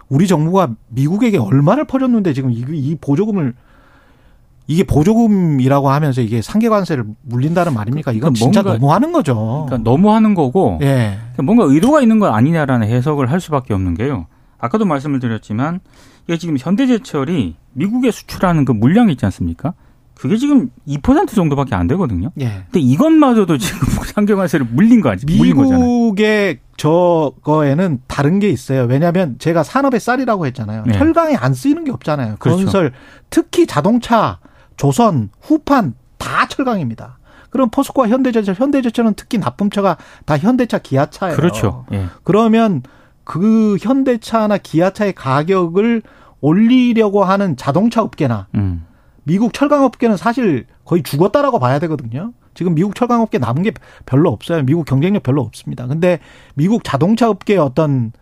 우리 0.09 0.27
정부가 0.27 0.71
미국에게 0.89 1.37
얼마를 1.37 1.85
퍼줬는데 1.85 2.33
지금 2.33 2.51
이, 2.51 2.65
이 2.69 2.97
보조금을 2.99 3.53
이게 4.71 4.83
보조금이라고 4.83 5.89
하면서 5.89 6.21
이게 6.21 6.41
상계관세를 6.41 7.03
물린다는 7.23 7.73
말입니까? 7.73 8.13
이건 8.13 8.31
그러니까 8.33 8.39
진짜 8.45 8.61
뭔가- 8.61 8.79
너무하는 8.79 9.11
거죠. 9.11 9.65
그러니까 9.67 9.89
너무 9.89 10.13
하는 10.13 10.33
거고 10.33 10.79
예. 10.81 11.17
뭔가 11.43 11.65
의도가 11.65 12.01
있는 12.01 12.19
건 12.19 12.33
아니냐라는 12.33 12.87
해석을 12.87 13.29
할 13.29 13.41
수밖에 13.41 13.73
없는 13.73 13.95
게요. 13.95 14.27
아까도 14.59 14.85
말씀을 14.85 15.19
드렸지만 15.19 15.81
이게 16.25 16.37
지금 16.37 16.55
현대제철이 16.57 17.55
미국에 17.73 18.11
수출하는 18.11 18.63
그 18.63 18.71
물량이 18.71 19.11
있지 19.11 19.25
않습니까? 19.25 19.73
그게 20.13 20.37
지금 20.37 20.69
2% 20.87 21.33
정도밖에 21.33 21.73
안 21.75 21.87
되거든요. 21.87 22.29
예. 22.39 22.45
근데 22.65 22.79
이것마저도 22.79 23.57
지금 23.57 23.79
상경관세를 24.13 24.67
물린 24.71 25.01
거 25.01 25.09
아니 25.09 25.19
물린 25.25 25.55
거잖아요. 25.55 25.79
미국의 25.83 26.59
저거에는 26.77 28.01
다른 28.07 28.39
게 28.39 28.49
있어요. 28.49 28.83
왜냐하면 28.83 29.35
제가 29.39 29.63
산업의 29.63 29.99
쌀이라고 29.99 30.45
했잖아요. 30.47 30.83
네. 30.85 30.93
철강에 30.93 31.35
안 31.35 31.53
쓰이는 31.53 31.83
게 31.83 31.91
없잖아요. 31.91 32.35
그렇죠. 32.39 32.57
건설, 32.63 32.91
특히 33.31 33.65
자동차, 33.65 34.37
조선, 34.81 35.29
후판 35.41 35.93
다 36.17 36.47
철강입니다. 36.47 37.19
그럼 37.51 37.69
포스코와 37.69 38.07
현대제철, 38.07 38.55
현대제철은 38.55 39.13
특히 39.13 39.37
납품처가 39.37 39.97
다 40.25 40.37
현대차, 40.39 40.79
기아차예요. 40.79 41.35
그렇죠. 41.35 41.85
예. 41.91 42.07
그러면 42.23 42.81
그 43.23 43.77
현대차나 43.79 44.57
기아차의 44.57 45.13
가격을 45.13 46.01
올리려고 46.39 47.23
하는 47.23 47.55
자동차 47.57 48.01
업계나 48.01 48.47
음. 48.55 48.87
미국 49.21 49.53
철강 49.53 49.83
업계는 49.83 50.17
사실 50.17 50.65
거의 50.83 51.03
죽었다라고 51.03 51.59
봐야 51.59 51.77
되거든요. 51.77 52.33
지금 52.55 52.73
미국 52.73 52.95
철강 52.95 53.21
업계 53.21 53.37
남은 53.37 53.61
게 53.61 53.73
별로 54.07 54.31
없어요. 54.31 54.63
미국 54.63 54.85
경쟁력 54.85 55.21
별로 55.21 55.43
없습니다. 55.43 55.85
근데 55.85 56.17
미국 56.55 56.83
자동차 56.83 57.29
업계의 57.29 57.59
어떤 57.59 58.13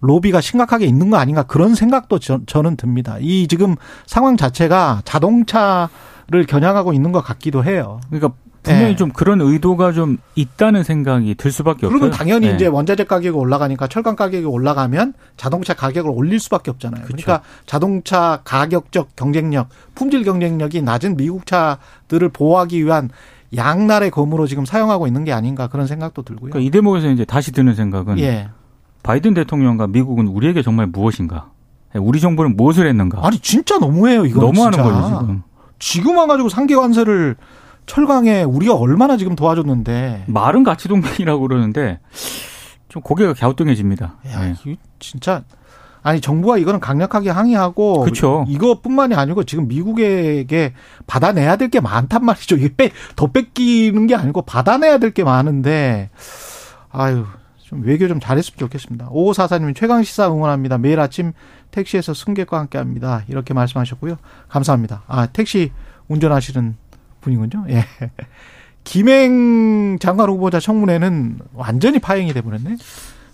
로비가 0.00 0.40
심각하게 0.40 0.86
있는 0.86 1.10
거 1.10 1.16
아닌가 1.16 1.42
그런 1.42 1.74
생각도 1.74 2.18
저, 2.18 2.40
저는 2.46 2.76
듭니다. 2.76 3.16
이 3.20 3.46
지금 3.48 3.76
상황 4.06 4.36
자체가 4.36 5.02
자동차를 5.04 6.46
겨냥하고 6.46 6.92
있는 6.92 7.12
것 7.12 7.20
같기도 7.20 7.64
해요. 7.64 8.00
그러니까 8.08 8.32
분명히 8.62 8.92
예. 8.92 8.96
좀 8.96 9.10
그런 9.10 9.40
의도가 9.40 9.92
좀 9.92 10.18
있다는 10.34 10.82
생각이 10.82 11.34
들 11.36 11.50
수밖에 11.50 11.86
없어요. 11.86 11.98
그러면 11.98 12.10
당연히 12.10 12.48
예. 12.48 12.54
이제 12.54 12.66
원자재 12.66 13.04
가격이 13.04 13.36
올라가니까 13.36 13.86
철강 13.86 14.16
가격이 14.16 14.44
올라가면 14.44 15.14
자동차 15.36 15.74
가격을 15.74 16.10
올릴 16.14 16.38
수밖에 16.38 16.70
없잖아요. 16.70 17.04
그러니까 17.04 17.40
자동차 17.66 18.40
가격적 18.44 19.16
경쟁력, 19.16 19.68
품질 19.94 20.24
경쟁력이 20.24 20.82
낮은 20.82 21.16
미국 21.16 21.46
차들을 21.46 22.28
보호하기 22.30 22.84
위한 22.84 23.10
양날의 23.56 24.10
검으로 24.10 24.46
지금 24.46 24.66
사용하고 24.66 25.06
있는 25.06 25.24
게 25.24 25.32
아닌가 25.32 25.68
그런 25.68 25.86
생각도 25.86 26.22
들고요. 26.22 26.50
그러니까 26.50 26.66
이 26.66 26.70
대목에서 26.70 27.08
이제 27.08 27.24
다시 27.24 27.52
드는 27.52 27.74
생각은 27.74 28.18
예. 28.18 28.48
바이든 29.08 29.32
대통령과 29.32 29.86
미국은 29.86 30.26
우리에게 30.26 30.60
정말 30.60 30.86
무엇인가? 30.86 31.48
예, 31.94 31.98
우리 31.98 32.20
정부는 32.20 32.58
무엇을 32.58 32.86
했는가? 32.86 33.26
아니 33.26 33.38
진짜 33.38 33.78
너무해요 33.78 34.26
이거. 34.26 34.42
너무하는 34.42 34.72
진짜. 34.76 34.82
거죠 34.82 35.18
지금. 35.20 35.42
지금 35.78 36.18
와가지고 36.18 36.50
상계 36.50 36.76
관세를 36.76 37.36
철강에 37.86 38.42
우리가 38.42 38.74
얼마나 38.74 39.16
지금 39.16 39.34
도와줬는데. 39.34 40.24
말은 40.26 40.62
가치 40.62 40.88
동맹이라고 40.88 41.40
그러는데 41.48 42.00
좀 42.90 43.00
고개가 43.00 43.32
갸우뚱해집니다. 43.32 44.16
야, 44.30 44.46
예. 44.46 44.54
이거 44.66 44.78
진짜 44.98 45.42
아니 46.02 46.20
정부가 46.20 46.58
이거는 46.58 46.78
강력하게 46.78 47.30
항의하고 47.30 48.00
그쵸. 48.02 48.44
이것뿐만이 48.46 49.14
아니고 49.14 49.44
지금 49.44 49.68
미국에게 49.68 50.74
받아내야 51.06 51.56
될 51.56 51.70
게 51.70 51.80
많단 51.80 52.26
말이죠. 52.26 52.56
이게 52.56 52.74
빼, 52.76 52.90
더 53.16 53.28
뺏기는 53.28 54.06
게 54.06 54.14
아니고 54.14 54.42
받아내야 54.42 54.98
될 54.98 55.12
게 55.12 55.24
많은데 55.24 56.10
아유 56.90 57.24
좀 57.68 57.82
외교 57.82 58.08
좀 58.08 58.18
잘했으면 58.18 58.58
좋겠습니다. 58.58 59.10
5544님 59.10 59.76
최강 59.76 60.02
시사 60.02 60.28
응원합니다. 60.28 60.78
매일 60.78 61.00
아침 61.00 61.32
택시에서 61.70 62.14
승객과 62.14 62.58
함께 62.58 62.78
합니다. 62.78 63.24
이렇게 63.28 63.52
말씀하셨고요. 63.52 64.16
감사합니다. 64.48 65.02
아 65.06 65.26
택시 65.26 65.70
운전하시는 66.08 66.76
분이군요. 67.20 67.66
예. 67.68 67.84
김행 68.84 69.98
장관 70.00 70.30
후보자 70.30 70.60
청문회는 70.60 71.40
완전히 71.52 71.98
파행이 71.98 72.32
돼버렸네. 72.32 72.76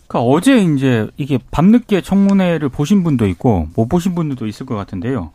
그러니까 0.09 0.21
어제 0.29 0.59
이제 0.59 1.09
이게 1.17 1.39
밤늦게 1.53 2.01
청문회를 2.01 2.71
보신 2.71 3.05
분도 3.05 3.29
있고 3.29 3.69
못 3.77 3.87
보신 3.87 4.17
분들도 4.17 4.49
있을 4.49 4.67
것 4.67 4.75
같은데요. 4.75 5.31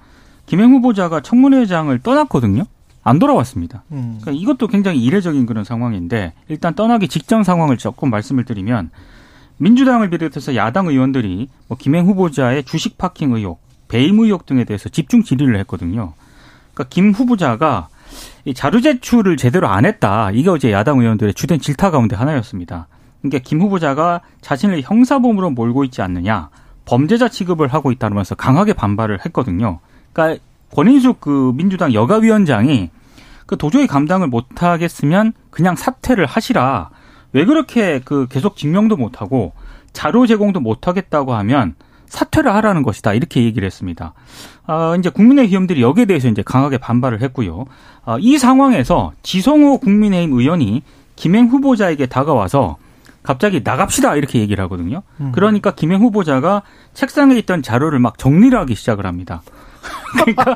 김행 0.45 0.73
후보자가 0.73 1.21
청문회장을 1.21 1.97
떠났거든요. 1.99 2.65
안 3.09 3.17
돌아왔습니다. 3.17 3.83
음. 3.91 4.19
그러니까 4.21 4.31
이것도 4.31 4.67
굉장히 4.67 5.03
이례적인 5.03 5.47
그런 5.47 5.63
상황인데 5.63 6.33
일단 6.47 6.75
떠나기 6.75 7.07
직전 7.07 7.43
상황을 7.43 7.77
조금 7.77 8.11
말씀을 8.11 8.45
드리면 8.45 8.91
민주당을 9.57 10.09
비롯해서 10.11 10.55
야당 10.55 10.87
의원들이 10.87 11.49
뭐 11.67 11.77
김행 11.77 12.05
후보자의 12.05 12.63
주식 12.65 12.97
파킹 12.97 13.33
의혹, 13.33 13.59
배임 13.87 14.19
의혹 14.19 14.45
등에 14.45 14.63
대해서 14.63 14.89
집중 14.89 15.23
질의를 15.23 15.57
했거든요. 15.59 16.13
그러니까 16.73 16.89
김 16.89 17.11
후보자가 17.11 17.89
이 18.45 18.53
자료 18.53 18.79
제출을 18.79 19.37
제대로 19.37 19.67
안 19.67 19.85
했다. 19.85 20.29
이게 20.31 20.49
어제 20.49 20.71
야당 20.71 20.99
의원들의 20.99 21.33
주된 21.33 21.59
질타 21.59 21.89
가운데 21.89 22.15
하나였습니다. 22.15 22.87
그러니까 23.21 23.39
김 23.43 23.59
후보자가 23.61 24.21
자신을 24.41 24.83
형사범으로 24.83 25.49
몰고 25.49 25.83
있지 25.83 26.01
않느냐, 26.01 26.49
범죄자 26.85 27.27
취급을 27.27 27.67
하고 27.67 27.91
있다면서 27.91 28.35
강하게 28.35 28.73
반발을 28.73 29.25
했거든요. 29.25 29.79
그러니까 30.13 30.41
권인숙 30.73 31.19
그 31.19 31.51
민주당 31.55 31.93
여가위원장이 31.93 32.91
그 33.49 33.57
도저히 33.57 33.87
감당을 33.87 34.27
못 34.27 34.61
하겠으면 34.61 35.33
그냥 35.49 35.75
사퇴를 35.75 36.27
하시라. 36.27 36.91
왜 37.33 37.45
그렇게 37.45 37.99
그 38.05 38.27
계속 38.29 38.55
증명도 38.55 38.95
못 38.95 39.21
하고 39.21 39.53
자료 39.91 40.27
제공도 40.27 40.59
못 40.59 40.87
하겠다고 40.87 41.33
하면 41.33 41.73
사퇴를 42.05 42.53
하라는 42.53 42.83
것이다. 42.83 43.15
이렇게 43.15 43.43
얘기를 43.43 43.65
했습니다. 43.65 44.13
아, 44.67 44.95
이제 44.99 45.09
국민의힘 45.09 45.51
의원들이 45.51 45.81
여기에 45.81 46.05
대해서 46.05 46.27
이제 46.27 46.43
강하게 46.43 46.77
반발을 46.77 47.23
했고요. 47.23 47.65
아, 48.05 48.17
이 48.19 48.37
상황에서 48.37 49.13
지성호 49.23 49.79
국민의힘 49.79 50.37
의원이 50.37 50.83
김행 51.15 51.47
후보자에게 51.47 52.05
다가와서 52.05 52.77
갑자기 53.23 53.61
나갑시다 53.63 54.15
이렇게 54.15 54.41
얘기를 54.41 54.63
하거든요. 54.65 55.01
음. 55.21 55.31
그러니까 55.31 55.71
김행 55.71 56.01
후보자가 56.01 56.61
책상에 56.93 57.35
있던 57.39 57.63
자료를 57.63 57.97
막 57.97 58.19
정리를 58.19 58.55
하기 58.59 58.75
시작을 58.75 59.07
합니다. 59.07 59.41
그러니까 60.13 60.55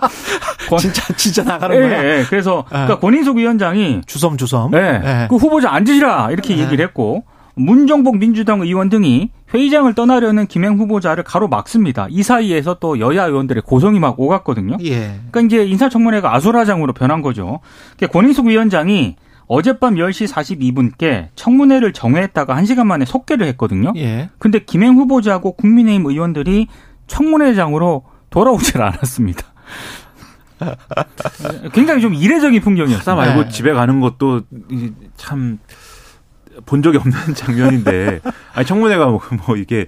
권- 0.69 0.79
진짜 0.79 1.13
진짜 1.15 1.43
나가는 1.43 1.75
예, 1.75 1.79
거야. 1.81 2.03
예. 2.19 2.23
그래서 2.29 2.65
그러니까 2.69 2.99
권인숙 2.99 3.37
위원장이 3.37 4.01
주섬 4.05 4.37
주섬. 4.37 4.71
예, 4.73 4.77
예. 5.03 5.27
그 5.29 5.35
후보자 5.35 5.71
앉으시라 5.73 6.31
이렇게 6.31 6.55
네. 6.55 6.63
얘기를 6.63 6.83
했고 6.85 7.23
문정복 7.55 8.17
민주당 8.17 8.61
의원 8.61 8.89
등이 8.89 9.29
회의장을 9.53 9.93
떠나려는 9.93 10.47
김행 10.47 10.77
후보자를 10.79 11.23
가로막습니다. 11.23 12.07
이 12.09 12.23
사이에서 12.23 12.77
또 12.79 12.99
여야 12.99 13.25
의원들의 13.25 13.61
고성이 13.65 13.99
막 13.99 14.19
오갔거든요. 14.19 14.77
예. 14.83 15.19
그러니까 15.31 15.41
이제 15.41 15.63
인사청문회가 15.65 16.33
아수라장으로 16.35 16.93
변한 16.93 17.21
거죠. 17.21 17.59
그러니까 17.95 18.19
권인숙 18.19 18.47
위원장이 18.47 19.15
어젯밤 19.45 19.95
10시 19.95 20.31
42분께 20.33 21.27
청문회를 21.35 21.93
정회했다가 21.93 22.55
1시간 22.55 22.85
만에 22.87 23.05
속개를 23.05 23.45
했거든요. 23.49 23.93
예. 23.97 24.29
근데 24.39 24.57
김행 24.57 24.95
후보자하고 24.95 25.51
국민의힘 25.51 26.07
의원들이 26.07 26.67
청문회장으로 27.05 28.03
돌아오질 28.33 28.81
않았습니다. 28.81 29.43
굉장히 31.73 32.01
좀 32.01 32.13
이례적인 32.15 32.61
풍경이었어요. 32.61 33.15
말고 33.15 33.43
네. 33.43 33.49
집에 33.49 33.73
가는 33.73 33.99
것도 33.99 34.41
이참본 34.69 35.59
적이 36.83 36.97
없는 36.97 37.13
장면인데 37.35 38.21
아니 38.53 38.65
청문회가 38.65 39.07
뭐, 39.07 39.21
뭐 39.45 39.55
이게 39.55 39.85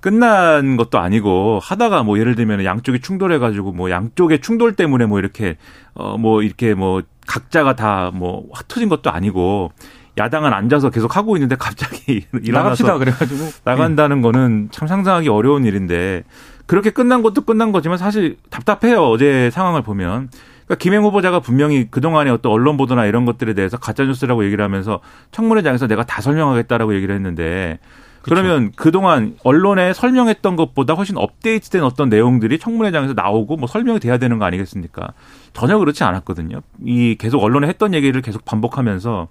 끝난 0.00 0.76
것도 0.76 0.98
아니고 0.98 1.60
하다가 1.62 2.02
뭐 2.04 2.18
예를 2.18 2.34
들면 2.36 2.64
양쪽이 2.64 3.00
충돌해 3.00 3.38
가지고 3.38 3.72
뭐 3.72 3.90
양쪽의 3.90 4.40
충돌 4.40 4.76
때문에 4.76 5.06
뭐 5.06 5.18
이렇게 5.18 5.56
어 5.94 6.16
뭐 6.16 6.42
이렇게 6.42 6.74
뭐 6.74 7.02
각자가 7.26 7.74
다뭐 7.76 8.46
흩어진 8.54 8.88
것도 8.88 9.10
아니고 9.10 9.72
야당은 10.16 10.52
앉아서 10.52 10.90
계속 10.90 11.16
하고 11.16 11.36
있는데 11.36 11.56
갑자기 11.56 12.26
일어나서 12.42 12.84
나갑시다 12.84 12.98
그래가지고 12.98 13.50
나간다는 13.64 14.22
거는 14.22 14.68
참 14.70 14.86
상상하기 14.86 15.28
어려운 15.28 15.64
일인데 15.64 16.22
그렇게 16.66 16.90
끝난 16.90 17.22
것도 17.22 17.42
끝난 17.42 17.72
거지만 17.72 17.98
사실 17.98 18.36
답답해요. 18.50 19.02
어제 19.04 19.50
상황을 19.50 19.82
보면. 19.82 20.30
그러니까 20.66 20.76
김행 20.76 21.02
후보자가 21.02 21.40
분명히 21.40 21.90
그동안의 21.90 22.32
어떤 22.32 22.52
언론 22.52 22.76
보도나 22.76 23.04
이런 23.04 23.26
것들에 23.26 23.52
대해서 23.54 23.76
가짜 23.76 24.04
뉴스라고 24.04 24.44
얘기를 24.44 24.64
하면서 24.64 25.00
청문회장에서 25.30 25.86
내가 25.86 26.04
다 26.04 26.22
설명하겠다라고 26.22 26.94
얘기를 26.94 27.14
했는데 27.14 27.78
그러면 28.22 28.72
그동안 28.74 29.34
언론에 29.44 29.92
설명했던 29.92 30.56
것보다 30.56 30.94
훨씬 30.94 31.18
업데이트된 31.18 31.82
어떤 31.82 32.08
내용들이 32.08 32.58
청문회장에서 32.58 33.12
나오고 33.12 33.56
뭐 33.56 33.66
설명이 33.66 34.00
돼야 34.00 34.16
되는 34.16 34.38
거 34.38 34.46
아니겠습니까? 34.46 35.12
전혀 35.52 35.76
그렇지 35.76 36.02
않았거든요. 36.04 36.62
이 36.86 37.16
계속 37.18 37.42
언론에 37.42 37.68
했던 37.68 37.92
얘기를 37.92 38.22
계속 38.22 38.46
반복하면서 38.46 39.28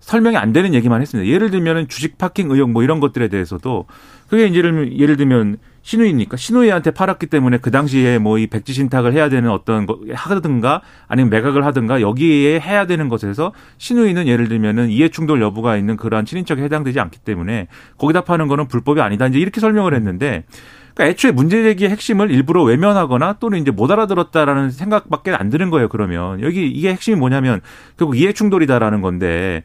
설명이 0.00 0.38
안 0.38 0.54
되는 0.54 0.72
얘기만 0.72 1.02
했습니다. 1.02 1.30
예를 1.30 1.50
들면은 1.50 1.88
주식 1.88 2.16
파킹 2.16 2.50
의혹 2.50 2.70
뭐 2.70 2.82
이런 2.82 3.00
것들에 3.00 3.28
대해서도 3.28 3.84
그게 4.28 4.46
이제 4.46 4.56
예를, 4.58 4.98
예를 4.98 5.18
들면 5.18 5.58
신우이니까 5.82 6.36
신우이한테 6.36 6.90
팔았기 6.92 7.26
때문에 7.26 7.58
그 7.58 7.70
당시에 7.70 8.18
뭐 8.18 8.42
이 8.42 8.46
백지 8.46 8.72
신탁을 8.72 9.12
해야 9.12 9.28
되는 9.28 9.50
어떤 9.50 9.86
거 9.86 9.98
하든가 10.12 10.82
아니면 11.06 11.30
매각을 11.30 11.64
하든가 11.64 12.00
여기에 12.00 12.60
해야 12.60 12.86
되는 12.86 13.08
것에서 13.08 13.52
신우이는 13.78 14.26
예를 14.26 14.48
들면은 14.48 14.88
이해 14.90 15.08
충돌 15.08 15.40
여부가 15.40 15.76
있는 15.76 15.96
그러한 15.96 16.24
친인척에 16.24 16.62
해당되지 16.62 16.98
않기 16.98 17.20
때문에 17.20 17.68
거기다 17.98 18.22
파는 18.22 18.48
거는 18.48 18.68
불법이 18.68 19.00
아니다. 19.00 19.26
이제 19.26 19.38
이렇게 19.38 19.60
설명을 19.60 19.94
했는데 19.94 20.44
그러니까 20.94 21.12
애초에 21.12 21.30
문제 21.30 21.62
제기의 21.62 21.90
핵심을 21.90 22.30
일부러 22.30 22.62
외면하거나 22.64 23.34
또는 23.40 23.58
이제 23.60 23.70
못 23.70 23.90
알아들었다라는 23.90 24.70
생각밖에 24.70 25.30
안 25.32 25.48
드는 25.48 25.70
거예요. 25.70 25.88
그러면 25.88 26.42
여기 26.42 26.66
이게 26.68 26.90
핵심이 26.90 27.16
뭐냐면 27.16 27.60
결국 27.96 28.16
이해 28.16 28.32
충돌이다라는 28.32 29.00
건데 29.00 29.62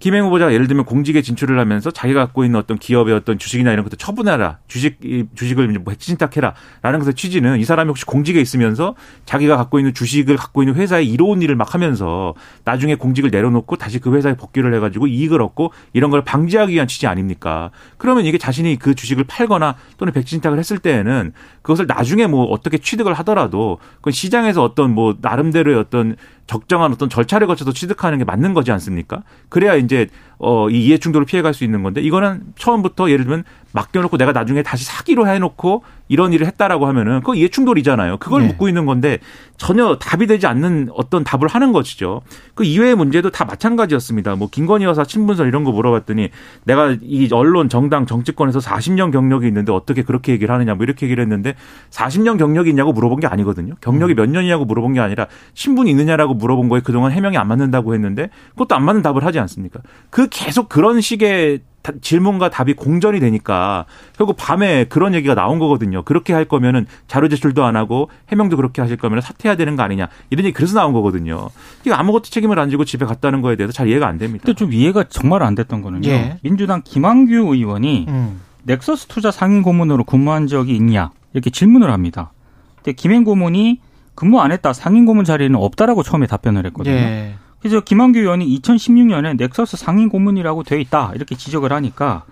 김행 0.00 0.24
후보자가 0.24 0.54
예를 0.54 0.66
들면 0.66 0.86
공직에 0.86 1.20
진출을 1.20 1.58
하면서 1.58 1.90
자기가 1.90 2.20
갖고 2.24 2.44
있는 2.44 2.58
어떤 2.58 2.78
기업의 2.78 3.14
어떤 3.14 3.38
주식이나 3.38 3.70
이런 3.70 3.84
것도 3.84 3.96
처분해라. 3.96 4.58
주식, 4.66 4.96
이 5.04 5.26
주식을 5.34 5.68
뭐 5.80 5.92
핵신탁해라. 5.92 6.54
라는 6.80 7.00
것의 7.00 7.14
취지는 7.14 7.60
이 7.60 7.64
사람이 7.64 7.88
혹시 7.88 8.06
공직에 8.06 8.40
있으면서 8.40 8.94
자기가 9.26 9.58
갖고 9.58 9.78
있는 9.78 9.92
주식을 9.92 10.36
갖고 10.36 10.62
있는 10.62 10.74
회사에 10.74 11.02
이로운 11.02 11.42
일을 11.42 11.54
막 11.54 11.74
하면서 11.74 12.34
나중에 12.64 12.94
공직을 12.94 13.30
내려놓고 13.30 13.76
다시 13.76 13.98
그 13.98 14.14
회사에 14.14 14.36
복귀를 14.36 14.74
해가지고 14.74 15.06
이익을 15.06 15.42
얻고 15.42 15.72
이런 15.92 16.10
걸 16.10 16.24
방지하기 16.24 16.72
위한 16.72 16.88
취지 16.88 17.06
아닙니까? 17.06 17.70
그러면 17.98 18.24
이게 18.24 18.38
자신이 18.38 18.78
그 18.78 18.94
주식을 18.94 19.24
팔거나 19.24 19.76
또는 19.98 20.14
백신탁을 20.14 20.58
했을 20.58 20.78
때에는 20.78 21.34
그것을 21.60 21.86
나중에 21.86 22.26
뭐 22.26 22.46
어떻게 22.46 22.78
취득을 22.78 23.12
하더라도 23.12 23.78
그 24.00 24.10
시장에서 24.10 24.64
어떤 24.64 24.94
뭐 24.94 25.16
나름대로의 25.20 25.76
어떤 25.76 26.16
적정한 26.50 26.90
어떤 26.92 27.08
절차를 27.08 27.46
거쳐서 27.46 27.72
취득하는 27.72 28.18
게 28.18 28.24
맞는 28.24 28.54
거지 28.54 28.72
않습니까? 28.72 29.22
그래야 29.48 29.76
이제 29.76 30.08
어 30.38 30.68
이 30.68 30.84
이해 30.86 30.98
충돌을 30.98 31.24
피해 31.26 31.42
갈 31.42 31.54
수 31.54 31.62
있는 31.64 31.82
건데 31.84 32.00
이거는 32.00 32.42
처음부터 32.56 33.08
예를 33.10 33.24
들면 33.24 33.44
맡겨놓고 33.72 34.16
내가 34.16 34.32
나중에 34.32 34.62
다시 34.62 34.84
사기로 34.84 35.28
해놓고 35.28 35.82
이런 36.08 36.32
일을 36.32 36.46
했다라고 36.48 36.86
하면은 36.88 37.20
그거 37.20 37.36
이해 37.36 37.48
충돌이잖아요. 37.48 38.16
그걸 38.16 38.42
네. 38.42 38.48
묻고 38.48 38.66
있는 38.66 38.84
건데 38.84 39.18
전혀 39.56 39.96
답이 39.96 40.26
되지 40.26 40.48
않는 40.48 40.88
어떤 40.94 41.22
답을 41.22 41.46
하는 41.46 41.70
것이죠. 41.72 42.22
그 42.54 42.64
이외의 42.64 42.96
문제도 42.96 43.30
다 43.30 43.44
마찬가지였습니다. 43.44 44.34
뭐 44.34 44.48
김건희 44.50 44.84
여사 44.84 45.04
친분설 45.04 45.46
이런 45.46 45.62
거 45.62 45.70
물어봤더니 45.70 46.30
내가 46.64 46.96
이 47.00 47.28
언론 47.32 47.68
정당 47.68 48.06
정치권에서 48.06 48.58
40년 48.58 49.12
경력이 49.12 49.46
있는데 49.46 49.70
어떻게 49.72 50.02
그렇게 50.02 50.32
얘기를 50.32 50.52
하느냐 50.52 50.74
뭐 50.74 50.82
이렇게 50.82 51.06
얘기를 51.06 51.22
했는데 51.22 51.54
40년 51.90 52.38
경력이 52.38 52.70
있냐고 52.70 52.92
물어본 52.92 53.20
게 53.20 53.28
아니거든요. 53.28 53.74
경력이 53.80 54.14
몇 54.14 54.28
년이냐고 54.28 54.64
물어본 54.64 54.94
게 54.94 55.00
아니라 55.00 55.28
신분이 55.54 55.90
있느냐라고 55.90 56.34
물어본 56.34 56.68
거에 56.68 56.80
그동안 56.80 57.12
해명이 57.12 57.36
안 57.36 57.46
맞는다고 57.46 57.94
했는데 57.94 58.30
그것도 58.54 58.74
안 58.74 58.84
맞는 58.84 59.02
답을 59.02 59.24
하지 59.24 59.38
않습니까? 59.38 59.78
그 60.10 60.26
계속 60.28 60.68
그런 60.68 61.00
식의 61.00 61.60
다- 61.60 61.64
질문과 62.02 62.50
답이 62.50 62.74
공전이 62.74 63.20
되니까 63.20 63.86
결국 64.16 64.36
밤에 64.36 64.84
그런 64.84 65.14
얘기가 65.14 65.34
나온 65.34 65.58
거거든요. 65.58 66.02
그렇게 66.02 66.32
할 66.32 66.44
거면은 66.44 66.86
자료 67.06 67.28
제출도 67.28 67.64
안 67.64 67.76
하고 67.76 68.10
해명도 68.28 68.56
그렇게 68.56 68.82
하실 68.82 68.96
거면 68.96 69.20
사퇴해야 69.20 69.56
되는 69.56 69.76
거 69.76 69.82
아니냐 69.82 70.08
이런 70.30 70.44
얘기 70.44 70.52
그래서 70.52 70.74
나온 70.74 70.92
거거든요. 70.92 71.48
이거 71.84 71.94
아무것도 71.94 72.24
책임을 72.24 72.58
안 72.58 72.70
지고 72.70 72.84
집에 72.84 73.06
갔다는 73.06 73.40
거에 73.40 73.56
대해서 73.56 73.72
잘 73.72 73.88
이해가 73.88 74.06
안 74.06 74.18
됩니다. 74.18 74.44
근데 74.44 74.56
좀 74.56 74.72
이해가 74.72 75.04
정말 75.04 75.42
안 75.42 75.54
됐던 75.54 75.82
거는요. 75.82 76.08
예. 76.08 76.38
민주당 76.42 76.82
김한규 76.84 77.54
의원이 77.54 78.06
음. 78.08 78.40
넥서스 78.64 79.06
투자 79.06 79.30
상임 79.30 79.62
고문으로 79.62 80.04
근무한 80.04 80.46
적이 80.46 80.76
있냐 80.76 81.10
이렇게 81.32 81.50
질문을 81.50 81.90
합니다. 81.90 82.32
근데 82.76 82.92
김행 82.92 83.24
고문이 83.24 83.80
근무 84.14 84.40
안 84.40 84.52
했다 84.52 84.74
상임 84.74 85.06
고문 85.06 85.24
자리는 85.24 85.54
없다라고 85.54 86.02
처음에 86.02 86.26
답변을 86.26 86.66
했거든요. 86.66 86.94
예. 86.94 87.34
그래서 87.60 87.80
김한규 87.80 88.18
의원이 88.20 88.58
2016년에 88.60 89.36
넥서스 89.36 89.76
상임 89.76 90.08
고문이라고 90.08 90.62
돼 90.62 90.80
있다 90.80 91.12
이렇게 91.14 91.34
지적을 91.36 91.72
하니까 91.72 92.24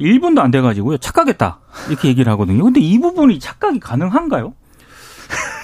1분도 0.00 0.40
안 0.40 0.50
돼가지고요 0.50 0.98
착각했다 0.98 1.58
이렇게 1.88 2.08
얘기를 2.08 2.30
하거든요. 2.32 2.64
근데 2.64 2.80
이 2.80 2.98
부분이 2.98 3.38
착각이 3.38 3.78
가능한가요? 3.80 4.54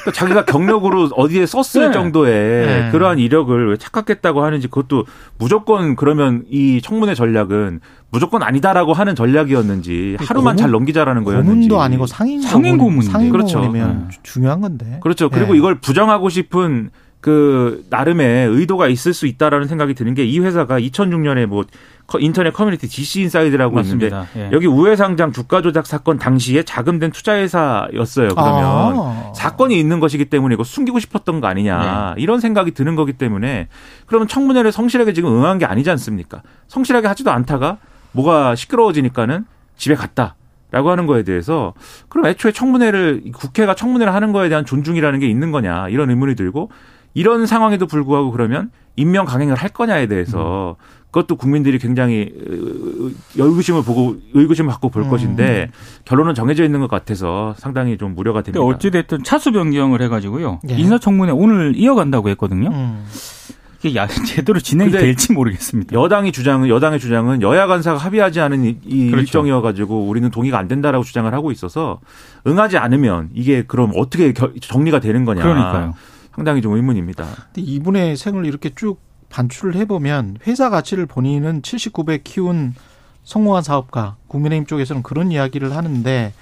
그러니까 0.03 0.12
자기가 0.18 0.44
경력으로 0.46 1.11
어디에 1.16 1.44
썼을 1.44 1.88
네. 1.88 1.92
정도의 1.92 2.66
네. 2.66 2.90
그러한 2.90 3.18
이력을 3.18 3.70
왜 3.70 3.77
착각했다고 3.77 4.42
하는지 4.42 4.68
그것도 4.68 5.05
무조건 5.38 5.94
그러면 5.96 6.44
이 6.49 6.81
청문회 6.83 7.14
전략은 7.14 7.81
무조건 8.11 8.42
아니다라고 8.42 8.92
하는 8.94 9.14
전략이었는지 9.14 10.16
하루만 10.20 10.55
고문- 10.55 10.57
잘 10.57 10.70
넘기자라는 10.70 11.25
거였는지 11.25 11.68
고문도 11.68 11.81
아니고 11.83 12.07
상임 12.07 12.40
상임 12.40 12.79
고문. 12.79 13.03
상임 13.03 13.31
그렇죠. 13.31 13.59
고문이면 13.61 14.09
네. 14.11 14.18
중요한 14.23 14.61
건데. 14.62 15.01
그렇죠. 15.03 15.29
그리고 15.29 15.55
예. 15.55 15.59
이걸 15.59 15.81
부정하고 15.81 16.31
싶은 16.31 16.90
그 17.21 17.85
나름의 17.91 18.49
의도가 18.49 18.89
있을 18.89 19.13
수 19.13 19.27
있다라는 19.27 19.67
생각이 19.69 19.95
드는 19.95 20.15
게 20.15 20.25
이 20.25 20.39
회사가 20.39 20.79
2006년에 20.81 21.47
뭐 21.47 21.65
커- 22.07 22.19
인터넷 22.19 22.53
커뮤니티 22.53 22.89
DC 22.89 23.21
인사이드라고 23.23 23.79
있는데. 23.81 24.11
예. 24.37 24.51
여기 24.53 24.67
우회 24.67 24.97
상장 24.97 25.33
주가 25.33 25.61
조작 25.63 25.87
사건 25.87 26.19
당시에 26.19 26.63
자금된 26.63 27.11
투자 27.13 27.35
회사였어요. 27.37 28.29
그러면 28.29 28.99
아. 28.99 29.33
사건이 29.35 29.79
있는 29.79 30.01
것이기 30.01 30.25
때문에 30.27 30.55
이거 30.55 30.65
숨기고 30.65 30.99
싶었던 30.99 31.41
거 31.41 31.47
아니냐 31.47 32.15
네. 32.17 32.23
이런 32.23 32.41
생각이 32.41 32.71
드는 32.73 32.97
거기 32.97 33.13
때문에 33.13 33.69
그러면 34.07 34.27
청문회를 34.29 34.73
성실하게 34.73 35.13
지금 35.13 35.31
응한 35.37 35.59
게 35.59 35.67
아니지 35.67 35.91
않습니까? 35.91 36.43
성실하게 36.69 37.07
하지도 37.09 37.31
않다가 37.31 37.79
뭐가 38.13 38.55
시끄러워지니까는 38.57 39.45
집에 39.77 39.95
갔다. 39.95 40.35
라고 40.73 40.89
하는 40.93 41.07
거에 41.07 41.25
대해서 41.25 41.75
그럼 42.09 42.27
애초에 42.27 42.53
청문회를 42.53 43.25
국회가 43.35 43.75
청문회를 43.75 44.15
하는 44.15 44.31
거에 44.31 44.49
대한 44.49 44.65
존중이라는 44.65 45.19
게 45.19 45.27
있는 45.29 45.51
거냐 45.51 45.89
이런 45.89 46.11
의문이 46.11 46.37
들고 46.37 46.71
이런 47.14 47.46
상황에도 47.46 47.87
불구하고 47.87 48.31
그러면 48.31 48.70
임명 48.96 49.25
강행을 49.25 49.55
할 49.55 49.70
거냐에 49.70 50.07
대해서 50.07 50.77
그것도 51.11 51.37
국민들이 51.37 51.79
굉장히 51.79 52.31
어, 52.33 53.11
의구심을 53.37 53.83
보고 53.83 54.16
의구심을 54.33 54.70
갖고 54.70 54.90
볼 54.90 55.03
음. 55.03 55.11
것인데 55.11 55.70
결론은 56.05 56.35
정해져 56.35 56.64
있는 56.64 56.81
것 56.81 56.88
같아서 56.88 57.55
상당히 57.59 57.99
좀 57.99 58.14
우려가 58.16 58.42
됩니다. 58.42 58.61
근데 58.61 58.75
어찌 58.75 58.90
됐든 58.90 59.25
차수 59.25 59.51
변경을 59.53 60.03
해가지고요 60.03 60.61
예. 60.70 60.75
인사청문회 60.75 61.33
오늘 61.33 61.75
이어간다고 61.77 62.29
했거든요. 62.31 62.68
음. 62.68 63.05
이게 63.83 63.96
야, 63.99 64.07
제대로 64.27 64.61
진행이 64.61 64.90
될지 64.92 65.33
모르겠습니다. 65.33 65.94
여당이 65.99 66.33
주장은 66.33 66.68
여당의 66.68 67.01
주장은 67.01 67.42
여야 67.42 67.66
간사가 67.66 67.99
합의하지 67.99 68.40
않은 68.40 68.64
이, 68.64 68.77
이 68.85 69.07
그렇죠. 69.11 69.20
일정이어 69.23 69.62
가지고 69.62 70.07
우리는 70.07 70.31
동의가 70.31 70.59
안 70.59 70.68
된다라고 70.68 71.03
주장을 71.03 71.33
하고 71.33 71.51
있어서 71.51 71.99
응하지 72.46 72.77
않으면 72.79 73.31
이게 73.33 73.64
그럼 73.66 73.92
어떻게 73.96 74.33
겨- 74.33 74.53
정리가 74.61 75.01
되는 75.01 75.25
거냐. 75.25 75.42
그러니까요. 75.42 75.94
상당히 76.35 76.62
좀 76.62 76.75
의문입니다. 76.75 77.27
근데 77.53 77.62
이분의 77.62 78.16
생을 78.16 78.47
이렇게 78.47 78.71
쭉 78.75 78.99
반출을 79.29 79.75
해보면 79.77 80.38
회사 80.47 80.71
가치를 80.71 81.07
본인은 81.07 81.62
79배 81.62 82.23
키운 82.25 82.75
성공한 83.25 83.62
사업가 83.62 84.16
국민의힘 84.29 84.66
쪽에서는 84.66 85.03
그런 85.03 85.31
이야기를 85.31 85.77
하는데 85.77 86.33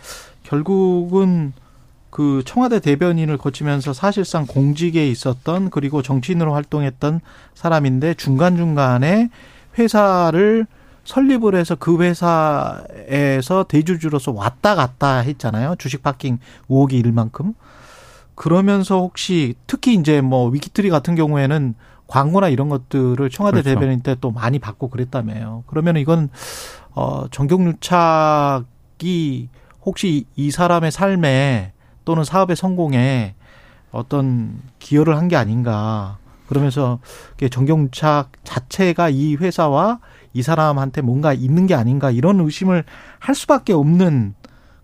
결국은 0.43 1.53
그 2.11 2.43
청와대 2.47 2.81
대변인을 2.81 3.37
거치면서 3.37 3.93
사실상 3.93 4.47
공직에 4.47 5.09
있었던 5.09 5.71
그리고 5.71 6.01
정치인으로 6.01 6.55
활동했던 6.55 7.21
사람인데 7.55 8.15
중간중간에 8.15 9.29
회사를 9.79 10.67
설립을 11.05 11.55
해서 11.55 11.75
그 11.75 12.03
회사에서 12.03 13.65
대주주로서 13.69 14.33
왔다 14.33 14.75
갔다 14.75 15.19
했잖아요. 15.19 15.77
주식 15.79 16.03
파킹 16.03 16.39
의혹이 16.69 16.99
일만큼. 16.99 17.55
그러면서 18.39 19.01
혹시 19.01 19.55
특히 19.67 19.95
이제 19.95 20.21
뭐 20.21 20.49
위키트리 20.49 20.91
같은 20.91 21.17
경우에는 21.17 21.75
광고나 22.07 22.49
이런 22.49 22.69
것들을 22.69 23.29
청와대 23.31 23.63
그렇죠. 23.63 23.75
대변인 23.75 24.01
때 24.01 24.15
또 24.21 24.31
많이 24.31 24.61
받고 24.61 24.89
그랬다며요. 24.91 25.65
그러면 25.67 25.97
이건 25.97 26.31
어 26.95 27.27
정경유착이 27.33 28.65
혹시 29.85 30.25
이 30.37 30.51
사람의 30.53 30.93
삶에 30.93 31.73
또는 32.05 32.23
사업의 32.25 32.55
성공에 32.57 33.35
어떤 33.91 34.61
기여를 34.79 35.17
한 35.17 35.29
게 35.29 35.35
아닌가. 35.37 36.19
그러면서 36.47 37.01
정경유착 37.51 38.31
자체가 38.45 39.11
이 39.11 39.35
회사와 39.35 39.99
이 40.33 40.43
사람한테 40.43 41.03
뭔가 41.03 41.33
있는 41.35 41.67
게 41.67 41.75
아닌가 41.75 42.11
이런 42.11 42.41
의심을 42.41 42.85
할 43.19 43.35
수밖에 43.35 43.73
없는 43.73 44.35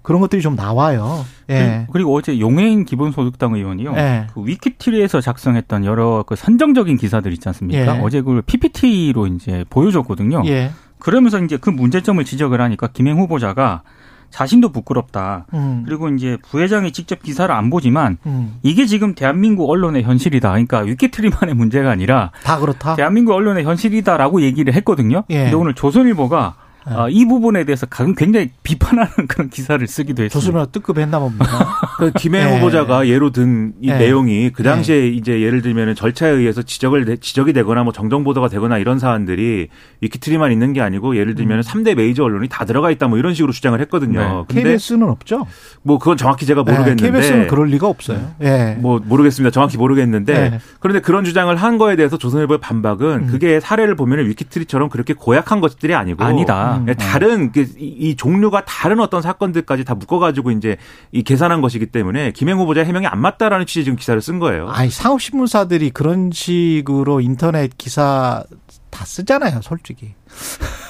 그런 0.05 0.21
것들이 0.21 0.43
좀 0.43 0.55
나와요. 0.55 1.25
예. 1.49 1.87
그리고 1.91 2.15
어제 2.15 2.39
용해인 2.39 2.85
기본소득당 2.85 3.55
의원이요. 3.55 3.95
예. 3.97 4.27
그 4.35 4.47
위키트리에서 4.47 5.23
작성했던 5.23 5.87
여러 5.87 6.25
그 6.27 6.37
선정적인 6.37 6.99
기사들 6.99 7.33
있지 7.33 7.49
않습니까? 7.49 7.97
예. 7.97 8.01
어제 8.03 8.21
그 8.21 8.43
PPT로 8.45 9.27
이제 9.29 9.65
보여줬거든요. 9.71 10.43
예. 10.45 10.73
그러면서 10.99 11.43
이제 11.43 11.57
그 11.57 11.71
문제점을 11.71 12.23
지적을 12.23 12.61
하니까 12.61 12.89
김행 12.89 13.19
후보자가 13.19 13.83
자신도 14.29 14.73
부끄럽다. 14.73 15.47
음. 15.55 15.85
그리고 15.87 16.11
이제 16.11 16.37
부회장이 16.51 16.93
직접 16.93 17.23
기사를 17.23 17.55
안 17.55 17.71
보지만 17.71 18.19
음. 18.27 18.59
이게 18.63 18.85
지금 18.85 19.15
대한민국 19.15 19.71
언론의 19.71 20.03
현실이다. 20.03 20.51
그러니까 20.51 20.81
위키트리만의 20.81 21.55
문제가 21.55 21.91
아니라 21.91 22.31
다 22.43 22.59
그렇다. 22.59 22.97
대한민국 22.97 23.33
언론의 23.33 23.65
현실이다라고 23.65 24.43
얘기를 24.43 24.75
했거든요. 24.75 25.25
예. 25.31 25.45
근데 25.45 25.55
오늘 25.55 25.73
조선일보가 25.75 26.57
예. 26.91 26.95
어, 26.95 27.09
이 27.09 27.25
부분에 27.25 27.65
대해서 27.65 27.87
가- 27.87 28.05
굉장히 28.17 28.51
비판하는 28.63 29.11
그런 29.29 29.49
기사를 29.51 29.87
쓰기도 29.87 30.23
했습니다. 30.23 30.33
조선일보 30.39 30.71
뜻급했나 30.73 31.19
봅니다. 31.19 31.47
그 31.97 32.11
김행 32.13 32.49
예. 32.49 32.57
후보자가 32.57 33.07
예로 33.07 33.31
든이 33.31 33.73
예. 33.85 33.99
내용이 33.99 34.51
그 34.51 34.63
당시에 34.63 35.07
이제 35.09 35.41
예를 35.41 35.63
들면 35.63 35.95
절차에 35.95 36.31
의해서 36.31 36.63
지적을 36.63 37.05
내- 37.05 37.17
지적이 37.17 37.53
되거나 37.53 37.85
뭐 37.85 37.93
정정 37.93 38.25
보도가 38.25 38.49
되거나 38.49 38.79
이런 38.79 38.99
사안들이 38.99 39.69
위키트리만 40.01 40.51
있는 40.53 40.73
게 40.73 40.81
아니고 40.81 41.17
예를 41.17 41.35
들면 41.35 41.63
삼 41.63 41.85
3대 41.85 41.95
메이저 41.95 42.25
언론이 42.25 42.49
다 42.49 42.65
들어가 42.65 42.91
있다 42.91 43.09
뭐 43.09 43.19
이런 43.19 43.35
식으로 43.35 43.53
주장을 43.53 43.79
했거든요. 43.83 44.19
네. 44.21 44.45
근데 44.49 44.63
KBS는 44.71 45.09
없죠. 45.09 45.47
뭐 45.83 45.99
그건 45.99 46.17
정확히 46.17 46.47
제가 46.47 46.63
모르겠는데 46.63 47.07
KBS는 47.11 47.47
그럴 47.49 47.67
리가 47.69 47.87
없어요. 47.87 48.33
예. 48.43 48.77
뭐 48.81 49.01
모르겠습니다. 49.05 49.51
정확히 49.53 49.77
모르겠는데 49.77 50.51
네. 50.51 50.59
그런데 50.81 51.01
그런 51.01 51.25
주장을 51.25 51.55
한 51.55 51.79
거에 51.79 51.97
대해서 51.97 52.17
조선일보의 52.17 52.61
반박은 52.61 53.07
음. 53.07 53.27
그게 53.27 53.61
사례를 53.61 53.97
보면 53.97 54.27
위키트리처럼 54.29 54.89
그렇게 54.89 55.13
고약한 55.15 55.61
것들이 55.61 55.95
아니고 55.95 56.25
아니다. 56.25 56.79
음. 56.79 56.87
예, 56.89 56.95
다른 56.95 57.53
그 57.53 57.61
이, 57.79 57.85
이 57.99 58.17
종류가 58.17 58.65
다른 58.65 59.01
어떤 59.01 59.21
사건들까지 59.21 59.85
다 59.85 59.95
묶어가지고 59.95 60.53
이제 60.53 60.77
이 61.13 61.23
계산한 61.23 61.61
것이기 61.61 61.84
때문에 61.87 62.33
김행 62.33 62.59
후보자 62.59 62.83
해명이 62.83 63.07
안 63.07 63.21
맞다라는 63.21 63.67
취지 63.67 63.81
의 63.81 63.85
지금 63.85 63.97
기사를 63.97 64.21
쓴 64.21 64.39
거예요. 64.39 64.69
아니 64.69 64.91
상업 64.91 65.21
신문사들이 65.21 65.91
그런 65.91 66.31
식으로 66.33 67.21
인터넷 67.21 67.77
기사 67.77 68.45
다 68.91 69.05
쓰잖아요, 69.05 69.61
솔직히. 69.63 70.15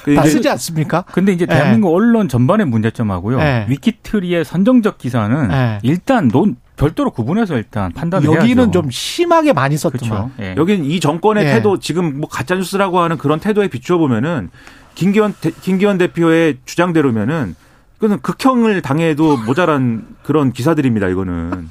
그다 0.05 0.25
쓰지 0.25 0.49
않습니까? 0.51 1.03
근데 1.13 1.33
이제 1.33 1.47
대한민국 1.47 1.95
언론 1.95 2.29
전반의 2.29 2.67
문제점하고요. 2.67 3.41
예. 3.41 3.67
위키트리의 3.69 4.45
선정적 4.45 4.99
기사는 4.99 5.51
예. 5.51 5.79
일단 5.83 6.29
논 6.29 6.57
별도로 6.77 7.11
구분해서 7.11 7.57
일단 7.57 7.93
판단을 7.93 8.27
여기는 8.27 8.65
해야죠. 8.65 8.71
좀 8.71 8.91
심하게 8.91 9.53
많이 9.53 9.77
썼더만. 9.77 10.09
그렇죠. 10.09 10.31
예. 10.41 10.55
여긴 10.59 10.85
이 10.85 11.01
정권의 11.01 11.47
예. 11.47 11.53
태도 11.55 11.79
지금 11.79 12.21
뭐 12.21 12.29
가짜 12.29 12.55
뉴스라고 12.55 13.01
하는 13.01 13.17
그런 13.17 13.41
태도에 13.41 13.69
비추어 13.69 13.97
보면은 13.97 14.51
김기현 14.95 15.35
대, 15.41 15.51
김기현 15.51 15.99
대표의 15.99 16.59
주장대로면은 16.65 17.55
그는 17.99 18.21
극형을 18.21 18.83
당해도 18.83 19.39
모자란 19.39 20.07
그런 20.23 20.53
기사들입니다. 20.53 21.09
이거는 21.09 21.69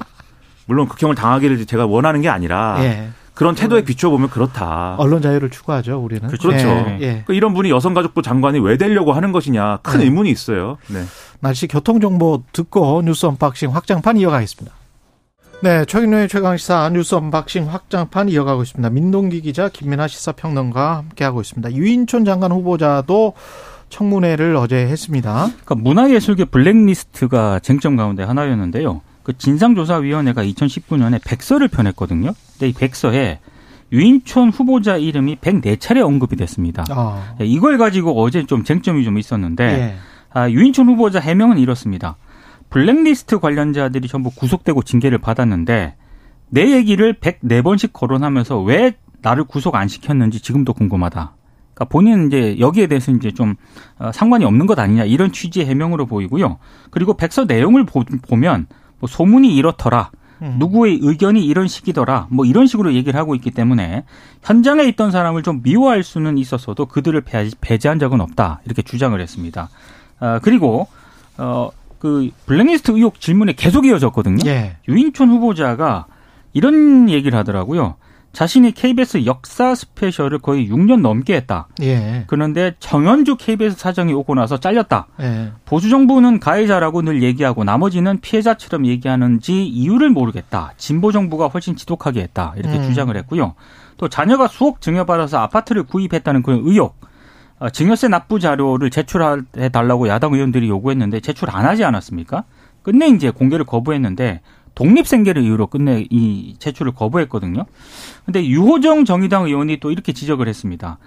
물론 0.66 0.88
극형을 0.88 1.14
당하기를 1.14 1.66
제가 1.66 1.86
원하는 1.86 2.20
게 2.22 2.28
아니라 2.28 2.76
예. 2.80 3.10
그런 3.34 3.54
태도에 3.54 3.82
비추어 3.82 4.10
보면 4.10 4.30
그렇다. 4.30 4.94
언론 4.98 5.20
자유를 5.20 5.50
추구하죠, 5.50 5.98
우리는. 5.98 6.26
그렇죠. 6.28 6.50
예. 6.52 6.98
예. 7.00 7.06
그러니까 7.06 7.34
이런 7.34 7.52
분이 7.52 7.70
여성가족부 7.70 8.22
장관이 8.22 8.60
왜 8.60 8.76
되려고 8.76 9.12
하는 9.12 9.32
것이냐 9.32 9.78
큰 9.78 9.98
네. 9.98 10.04
의문이 10.04 10.30
있어요. 10.30 10.78
네. 10.86 11.04
날씨 11.40 11.66
교통 11.66 12.00
정보 12.00 12.42
듣고 12.52 13.02
뉴스 13.02 13.26
언박싱 13.26 13.74
확장판 13.74 14.16
이어가겠습니다. 14.16 14.74
네, 15.62 15.84
최근의 15.84 16.28
최강시사 16.28 16.90
뉴스 16.90 17.14
언박싱 17.14 17.72
확장판 17.72 18.28
이어가고 18.28 18.62
있습니다. 18.62 18.90
민동기 18.90 19.40
기자, 19.40 19.68
김민하 19.68 20.08
시사평론가 20.08 20.96
함께하고 20.96 21.40
있습니다. 21.40 21.72
유인촌 21.72 22.24
장관 22.24 22.52
후보자도 22.52 23.34
청문회를 23.94 24.56
어제 24.56 24.76
했습니다. 24.76 25.46
그러니까 25.46 25.74
문화예술계 25.76 26.46
블랙리스트가 26.46 27.60
쟁점 27.60 27.94
가운데 27.94 28.24
하나였는데요. 28.24 29.02
그 29.22 29.38
진상조사위원회가 29.38 30.44
2019년에 30.44 31.20
백서를 31.24 31.68
펴냈거든요. 31.68 32.32
근데 32.52 32.68
이 32.68 32.72
백서에 32.72 33.38
유인촌 33.92 34.50
후보자 34.50 34.96
이름이 34.96 35.36
104차례 35.36 36.04
언급이 36.04 36.34
됐습니다. 36.34 36.84
아, 36.90 37.36
예, 37.40 37.46
이걸 37.46 37.78
가지고 37.78 38.20
어제 38.20 38.44
좀 38.44 38.64
쟁점이 38.64 39.04
좀 39.04 39.16
있었는데 39.16 39.64
예. 39.64 39.94
아, 40.32 40.50
유인촌 40.50 40.88
후보자 40.88 41.20
해명은 41.20 41.58
이렇습니다. 41.58 42.16
블랙리스트 42.70 43.38
관련자들이 43.38 44.08
전부 44.08 44.30
구속되고 44.30 44.82
징계를 44.82 45.18
받았는데 45.18 45.94
내 46.48 46.70
얘기를 46.72 47.14
104번씩 47.14 47.92
거론하면서 47.92 48.60
왜 48.62 48.94
나를 49.22 49.44
구속 49.44 49.76
안 49.76 49.86
시켰는지 49.86 50.40
지금도 50.40 50.74
궁금하다. 50.74 51.34
그러니까 51.74 51.84
본인은 51.86 52.28
이제 52.28 52.56
여기에 52.58 52.86
대해서 52.86 53.10
이제 53.12 53.32
좀 53.32 53.54
어, 53.98 54.10
상관이 54.12 54.44
없는 54.44 54.66
것 54.66 54.78
아니냐 54.78 55.04
이런 55.04 55.32
취지의 55.32 55.66
해명으로 55.66 56.06
보이고요. 56.06 56.58
그리고 56.90 57.14
백서 57.14 57.44
내용을 57.44 57.84
보, 57.84 58.04
보면 58.28 58.66
뭐 59.00 59.08
소문이 59.08 59.54
이렇더라. 59.56 60.10
음. 60.42 60.56
누구의 60.58 60.98
의견이 61.02 61.44
이런 61.44 61.68
식이더라. 61.68 62.28
뭐 62.30 62.44
이런 62.44 62.66
식으로 62.66 62.94
얘기를 62.94 63.18
하고 63.18 63.34
있기 63.34 63.50
때문에 63.50 64.04
현장에 64.42 64.84
있던 64.84 65.10
사람을 65.10 65.42
좀 65.42 65.62
미워할 65.62 66.02
수는 66.02 66.38
있었어도 66.38 66.86
그들을 66.86 67.20
배- 67.22 67.50
배제한 67.60 67.98
적은 67.98 68.20
없다. 68.20 68.60
이렇게 68.64 68.82
주장을 68.82 69.18
했습니다. 69.20 69.68
아, 70.20 70.38
그리고 70.42 70.86
어, 71.38 71.70
그 71.98 72.30
블랙리스트 72.46 72.90
의혹 72.92 73.20
질문에 73.20 73.52
계속 73.54 73.86
이어졌거든요. 73.86 74.38
예. 74.46 74.76
유인촌 74.88 75.30
후보자가 75.30 76.06
이런 76.52 77.08
얘기를 77.08 77.36
하더라고요. 77.38 77.94
자신이 78.34 78.72
KBS 78.72 79.24
역사 79.24 79.74
스페셜을 79.74 80.40
거의 80.40 80.68
6년 80.68 81.00
넘게 81.00 81.34
했다. 81.36 81.68
예. 81.80 82.24
그런데 82.26 82.74
정현주 82.80 83.36
KBS 83.36 83.76
사장이 83.78 84.12
오고 84.12 84.34
나서 84.34 84.58
잘렸다. 84.58 85.06
예. 85.20 85.52
보수 85.64 85.88
정부는 85.88 86.40
가해자라고 86.40 87.02
늘 87.02 87.22
얘기하고 87.22 87.64
나머지는 87.64 88.20
피해자처럼 88.20 88.86
얘기하는지 88.86 89.64
이유를 89.64 90.10
모르겠다. 90.10 90.72
진보 90.76 91.12
정부가 91.12 91.46
훨씬 91.46 91.76
지독하게 91.76 92.22
했다. 92.22 92.52
이렇게 92.56 92.76
음. 92.78 92.82
주장을 92.82 93.16
했고요. 93.16 93.54
또 93.96 94.08
자녀가 94.08 94.48
수억 94.48 94.80
증여받아서 94.80 95.38
아파트를 95.38 95.84
구입했다는 95.84 96.42
그런 96.42 96.60
의혹. 96.64 96.96
어, 97.60 97.70
증여세 97.70 98.08
납부 98.08 98.40
자료를 98.40 98.90
제출해 98.90 99.68
달라고 99.70 100.08
야당 100.08 100.34
의원들이 100.34 100.68
요구했는데 100.68 101.20
제출 101.20 101.48
안 101.50 101.64
하지 101.64 101.84
않았습니까? 101.84 102.44
끝내 102.82 103.06
이제 103.06 103.30
공개를 103.30 103.64
거부했는데 103.64 104.40
독립생계를 104.74 105.42
이유로 105.42 105.68
끝내 105.68 106.06
이 106.10 106.56
제출을 106.58 106.92
거부했거든요. 106.92 107.64
근데 108.24 108.44
유호정 108.44 109.04
정의당 109.04 109.46
의원이 109.46 109.78
또 109.80 109.90
이렇게 109.90 110.12
지적을 110.12 110.48
했습니다. 110.48 110.98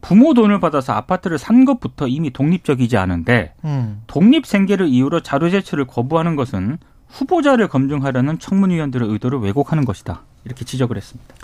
부모 0.00 0.34
돈을 0.34 0.60
받아서 0.60 0.92
아파트를 0.92 1.38
산 1.38 1.64
것부터 1.64 2.06
이미 2.06 2.30
독립적이지 2.32 2.96
않은데 2.96 3.54
음. 3.64 4.02
독립 4.06 4.46
생계를 4.46 4.88
이유로 4.88 5.20
자료 5.20 5.50
제출을 5.50 5.86
거부하는 5.86 6.36
것은 6.36 6.78
후보자를 7.08 7.68
검증하려는 7.68 8.38
청문위원들의 8.38 9.08
의도를 9.08 9.38
왜곡하는 9.40 9.84
것이다. 9.84 10.22
이렇게 10.44 10.64
지적을 10.64 10.96
했습니다. 10.96 11.34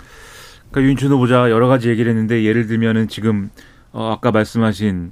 그러니까 0.71 0.87
유인춘 0.87 1.11
후보자 1.11 1.49
여러 1.49 1.67
가지 1.67 1.89
얘기를 1.89 2.09
했는데 2.11 2.43
예를 2.43 2.67
들면은 2.67 3.07
지금 3.07 3.49
어 3.91 4.11
아까 4.11 4.31
말씀하신 4.31 5.11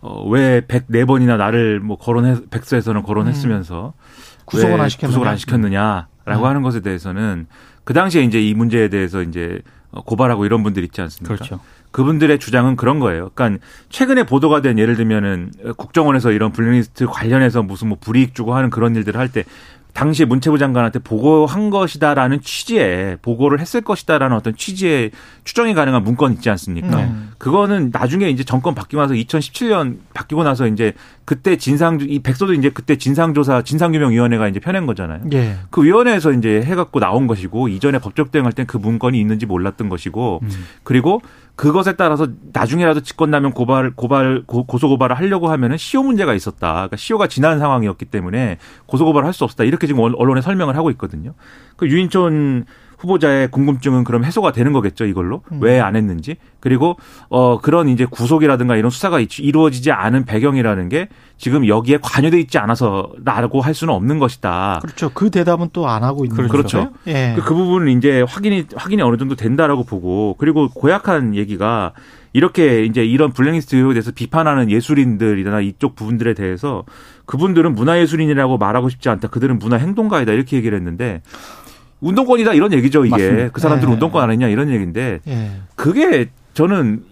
어왜 0.00 0.62
104번이나 0.62 1.36
나를 1.36 1.80
뭐 1.80 1.96
거론해 1.96 2.48
백서에서는 2.50 3.02
거론했으면서 3.02 3.92
구속을 4.46 4.76
왜안 4.76 4.88
시켰느냐? 4.88 5.08
구속을 5.08 5.28
안 5.28 5.36
시켰느냐 5.36 6.08
라고 6.24 6.44
음. 6.44 6.48
하는 6.48 6.62
것에 6.62 6.80
대해서는 6.80 7.46
그 7.84 7.94
당시에 7.94 8.22
이제 8.22 8.40
이 8.40 8.54
문제에 8.54 8.88
대해서 8.88 9.22
이제 9.22 9.60
어, 9.90 10.02
고발하고 10.02 10.44
이런 10.44 10.62
분들 10.62 10.84
있지 10.84 11.00
않습니까? 11.00 11.34
그렇죠. 11.34 11.60
그분들의 11.90 12.38
주장은 12.38 12.76
그런 12.76 13.00
거예요. 13.00 13.30
그러니까 13.34 13.64
최근에 13.88 14.22
보도가 14.22 14.60
된 14.62 14.78
예를 14.78 14.94
들면은 14.94 15.50
국정원에서 15.76 16.30
이런 16.30 16.52
블랙리스트 16.52 17.06
관련해서 17.06 17.64
무슨 17.64 17.88
뭐 17.88 17.98
불이익 18.00 18.34
주고 18.34 18.54
하는 18.54 18.70
그런 18.70 18.94
일들을 18.94 19.18
할 19.18 19.28
때 19.28 19.44
당시 19.92 20.24
문체부 20.24 20.58
장관한테 20.58 21.00
보고한 21.00 21.70
것이다라는 21.70 22.42
취지에 22.42 23.16
보고를 23.22 23.60
했을 23.60 23.80
것이다라는 23.80 24.36
어떤 24.36 24.54
취지의 24.54 25.10
추정이 25.44 25.74
가능한 25.74 26.04
문건 26.04 26.32
있지 26.34 26.48
않습니까? 26.50 27.00
음. 27.00 27.29
그거는 27.40 27.88
나중에 27.90 28.28
이제 28.28 28.44
정권 28.44 28.74
바뀌고 28.74 29.00
나서 29.00 29.14
2017년 29.14 29.96
바뀌고 30.12 30.42
나서 30.44 30.66
이제 30.66 30.92
그때 31.24 31.56
진상 31.56 31.98
이 32.02 32.18
백서도 32.18 32.52
이제 32.52 32.68
그때 32.68 32.96
진상조사 32.98 33.62
진상규명위원회가 33.62 34.46
이제 34.46 34.60
펴낸 34.60 34.84
거잖아요. 34.84 35.22
예. 35.32 35.56
그 35.70 35.82
위원회에서 35.82 36.32
이제 36.32 36.60
해갖고 36.62 37.00
나온 37.00 37.26
것이고 37.26 37.68
이전에 37.68 37.98
법적 37.98 38.30
대응할 38.30 38.52
땐 38.52 38.66
그 38.66 38.76
문건이 38.76 39.18
있는지 39.18 39.46
몰랐던 39.46 39.88
것이고 39.88 40.40
음. 40.42 40.48
그리고 40.82 41.22
그것에 41.56 41.96
따라서 41.96 42.28
나중에라도 42.52 43.00
직권남용 43.00 43.52
고발 43.52 43.92
고발 43.94 44.42
고, 44.46 44.64
고소 44.64 44.88
고발을 44.90 45.16
하려고 45.16 45.48
하면은 45.50 45.78
시효 45.78 46.02
문제가 46.02 46.34
있었다. 46.34 46.72
그러니까 46.74 46.96
시효가 46.98 47.26
지난 47.28 47.58
상황이었기 47.58 48.04
때문에 48.04 48.58
고소 48.84 49.06
고발을 49.06 49.26
할 49.26 49.32
수 49.32 49.44
없었다. 49.44 49.64
이렇게 49.64 49.86
지금 49.86 50.02
언- 50.02 50.14
언론에 50.14 50.42
설명을 50.42 50.76
하고 50.76 50.90
있거든요. 50.90 51.32
그 51.78 51.88
유인촌 51.88 52.66
후보자의 53.00 53.50
궁금증은 53.50 54.04
그럼 54.04 54.24
해소가 54.24 54.52
되는 54.52 54.72
거겠죠, 54.72 55.06
이걸로? 55.06 55.42
왜안 55.60 55.96
했는지. 55.96 56.36
그리고 56.60 56.96
어 57.30 57.58
그런 57.58 57.88
이제 57.88 58.04
구속이라든가 58.04 58.76
이런 58.76 58.90
수사가 58.90 59.20
이- 59.20 59.26
이루어지지 59.38 59.90
않은 59.92 60.26
배경이라는 60.26 60.88
게 60.90 61.08
지금 61.38 61.66
여기에 61.66 61.98
관여돼 62.02 62.38
있지 62.40 62.58
않아서라고 62.58 63.62
할 63.62 63.72
수는 63.72 63.94
없는 63.94 64.18
것이다. 64.18 64.80
그렇죠. 64.82 65.10
그 65.14 65.30
대답은 65.30 65.70
또 65.72 65.86
안 65.88 66.04
하고 66.04 66.24
있는 66.24 66.36
그렇죠. 66.46 66.62
거죠. 66.62 66.90
예. 67.06 67.32
그, 67.34 67.42
그 67.42 67.54
부분은 67.54 67.96
이제 67.96 68.22
확인이 68.28 68.66
확인이 68.76 69.00
어느 69.02 69.16
정도 69.16 69.34
된다라고 69.34 69.84
보고 69.84 70.36
그리고 70.38 70.68
고약한 70.68 71.34
얘기가 71.34 71.92
이렇게 72.32 72.84
이제 72.84 73.04
이런 73.04 73.32
블랙리스트에 73.32 73.82
대해서 73.88 74.12
비판하는 74.12 74.70
예술인들이나 74.70 75.62
이쪽 75.62 75.96
부분들에 75.96 76.34
대해서 76.34 76.84
그분들은 77.26 77.74
문화예술인이라고 77.74 78.56
말하고 78.58 78.88
싶지 78.88 79.08
않다. 79.08 79.28
그들은 79.28 79.58
문화행동가이다. 79.58 80.32
이렇게 80.32 80.56
얘기를 80.56 80.76
했는데 80.78 81.22
운동권이다 82.00 82.54
이런 82.54 82.72
얘기죠 82.72 83.04
이게 83.04 83.10
맞습니다. 83.10 83.48
그 83.52 83.60
사람들은 83.60 83.90
네. 83.90 83.94
운동권 83.94 84.22
안 84.22 84.30
했냐 84.30 84.48
이런 84.48 84.70
얘기인데 84.70 85.20
예. 85.26 85.50
그게 85.74 86.30
저는 86.54 87.04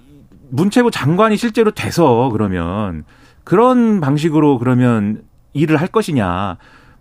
문체부 0.51 0.91
장관이 0.91 1.37
실제로 1.37 1.71
돼서 1.71 2.31
그러면 2.33 3.05
그런 3.45 4.01
방식으로 4.01 4.59
그러면 4.59 5.23
일을 5.53 5.77
할 5.77 5.89
것이냐. 5.89 6.59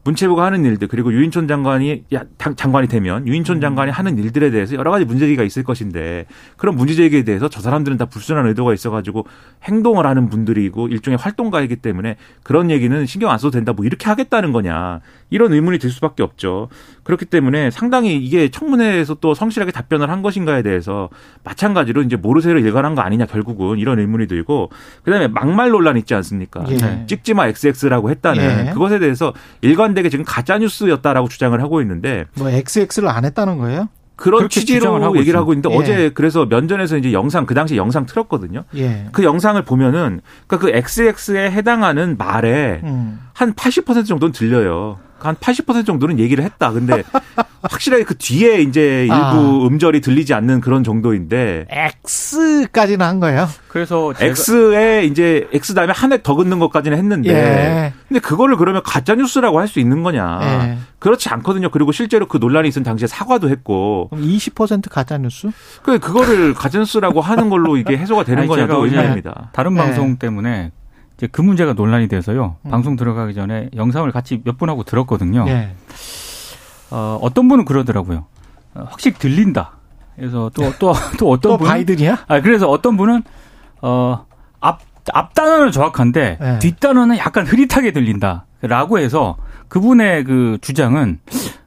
문체부가 0.08 0.46
하는 0.46 0.64
일들 0.64 0.88
그리고 0.88 1.12
유인촌 1.12 1.50
장관이 1.50 2.06
야, 2.14 2.24
장관이 2.38 2.88
되면 2.88 3.28
유인촌 3.28 3.60
장관이 3.60 3.92
하는 3.92 4.18
일들에 4.18 4.52
대해서 4.52 4.76
여러 4.76 4.90
가지 4.90 5.04
문제제기가 5.04 5.44
있을 5.44 5.64
것인데 5.64 6.26
그런 6.56 6.78
문제제기에 6.78 7.24
대해서 7.24 7.50
저 7.50 7.60
사람들은 7.60 7.98
다 7.98 8.06
불순한 8.06 8.48
의도가 8.48 8.74
있어가지고 8.74 9.26
행동을 9.64 10.06
하는 10.06 10.30
분들이고 10.30 10.88
일종의 10.88 11.18
활동가이기 11.18 11.78
때문에 11.78 12.16
그런 12.44 12.72
얘기는 12.72 13.06
신경 13.06 13.32
안 13.32 13.38
써도 13.38 13.52
된다 13.52 13.74
뭐 13.74 13.86
이렇게 13.86 14.08
하겠다는 14.08 14.54
거냐 14.54 15.02
이런 15.30 15.52
의문이 15.52 15.78
들 15.78 15.90
수밖에 15.90 16.24
없죠 16.24 16.70
그렇기 17.08 17.24
때문에 17.24 17.72
상당히 17.72 18.18
이게 18.18 18.50
청문회에서 18.50 19.16
또 19.22 19.34
성실하게 19.34 19.72
답변을 19.72 20.10
한 20.10 20.22
것인가에 20.22 20.62
대해서 20.62 21.08
마찬가지로 21.46 22.02
이제 22.02 22.18
모르쇠로 22.18 22.60
일관한 22.60 22.96
거 22.96 23.02
아니냐 23.02 23.28
결국은 23.28 23.80
이런 23.80 23.98
의문이 23.98 24.28
들고 24.28 24.72
그다음에 25.04 25.30
막말 25.30 25.70
논란 25.70 25.96
있지 25.96 26.14
않습니까 26.16 26.66
예. 26.70 27.06
찍지 27.08 27.34
마 27.34 27.48
XX라고 27.48 28.10
했다는 28.10 28.68
예. 28.68 28.72
그것에 28.74 29.00
대해서 29.00 29.32
일관되게 29.62 30.10
지금 30.10 30.26
가짜 30.26 30.58
뉴스였다라고 30.58 31.30
주장을 31.30 31.58
하고 31.62 31.80
있는데 31.80 32.26
뭐 32.34 32.50
XX를 32.50 33.08
안 33.08 33.24
했다는 33.24 33.58
거예요? 33.58 33.88
그런 34.18 34.50
취지로 34.50 34.96
하고 34.96 35.18
얘기를 35.18 35.40
있습니다. 35.40 35.40
하고 35.40 35.54
있는데 35.54 35.72
예. 35.72 35.78
어제 35.78 36.12
그래서 36.14 36.46
면전에서 36.46 36.98
이제 36.98 37.14
영상 37.14 37.46
그 37.46 37.54
당시 37.54 37.78
영상 37.78 38.06
틀었거든요. 38.06 38.66
예. 38.76 39.06
그 39.14 39.24
영상을 39.24 39.62
보면은 39.62 40.20
그러니까 40.46 40.58
그 40.58 40.76
XX에 40.76 41.52
해당하는 41.52 42.18
말에 42.18 42.82
음. 42.84 43.22
한80% 43.34 44.06
정도는 44.06 44.34
들려요. 44.34 44.98
한 45.20 45.36
80% 45.36 45.86
정도는 45.86 46.20
얘기를 46.20 46.44
했다. 46.44 46.72
근데 46.72 47.04
확실하게 47.64 48.04
그 48.04 48.16
뒤에 48.18 48.62
이제 48.62 49.02
일부 49.02 49.14
아. 49.14 49.68
음절이 49.68 50.02
들리지 50.02 50.34
않는 50.34 50.62
그런 50.62 50.84
정도인데 50.84 51.66
X까지는 51.70 53.06
한 53.06 53.20
거예요. 53.20 53.48
그래서 53.68 54.14
X에 54.20 55.06
이제 55.06 55.48
X 55.54 55.74
다음에 55.74 55.92
한 55.96 56.12
획 56.12 56.24
더 56.24 56.36
긋는 56.36 56.60
것까지는 56.60 56.98
했는데 56.98 57.30
예. 57.30 57.94
근데 58.08 58.20
그거를 58.20 58.58
그러면 58.58 58.82
가짜 58.84 59.16
뉴스라고 59.16 59.60
할 59.60 59.68
수 59.68 59.80
있는 59.80 60.02
거냐? 60.04 60.40
예. 60.42 60.78
그렇지 61.00 61.28
않거든요. 61.30 61.70
그리고 61.70 61.92
실제로 61.92 62.26
그 62.28 62.38
논란이 62.38 62.68
있은 62.70 62.82
당시에 62.84 63.08
사과도 63.08 63.50
했고 63.50 64.08
그럼 64.10 64.24
20% 64.26 64.90
가짜 64.90 65.18
뉴스? 65.18 65.50
그 65.84 66.00
그거를 66.00 66.54
가짜 66.54 66.80
뉴스라고 66.80 67.22
하는 67.22 67.50
걸로 67.50 67.76
이게 67.78 67.98
해소가 67.98 68.24
되는 68.24 68.40
아니, 68.40 68.48
거냐 68.48 68.64
제가 68.64 68.74
또 68.74 68.82
어제 68.82 68.96
의문입니다. 68.96 69.50
다른 69.54 69.74
네. 69.74 69.82
방송 69.82 70.18
때문에 70.18 70.72
이제 71.18 71.28
그 71.28 71.42
문제가 71.42 71.74
논란이 71.74 72.08
돼서요. 72.08 72.56
음. 72.62 72.72
방송 72.72 72.96
들어가기 72.96 73.34
전에 73.34 73.70
영상을 73.76 74.10
같이 74.12 74.42
몇 74.44 74.58
분하고 74.58 74.84
들었거든요. 74.84 75.46
예. 75.48 75.76
어, 76.92 77.20
어떤 77.22 77.48
분은 77.48 77.66
그러더라고요. 77.66 78.26
어, 78.76 78.86
확실히 78.88 79.18
들린다. 79.18 79.72
그래서 80.16 80.50
또또 80.54 80.94
또 81.18 81.30
어떤 81.30 81.52
또 81.52 81.58
분은 81.58 81.70
바이든이야? 81.70 82.26
아 82.28 82.42
그래서 82.42 82.68
어떤 82.68 82.98
분은 82.98 83.24
어앞 83.82 84.80
앞 85.14 85.34
단어는 85.34 85.72
정확한데 85.72 86.38
네. 86.40 86.60
뒷 86.60 86.80
단어는 86.80 87.18
약간 87.18 87.46
흐릿하게 87.46 87.92
들린다라고 87.92 89.00
해서 89.00 89.38
그분의 89.68 90.24
그 90.24 90.58
주장은 90.62 91.20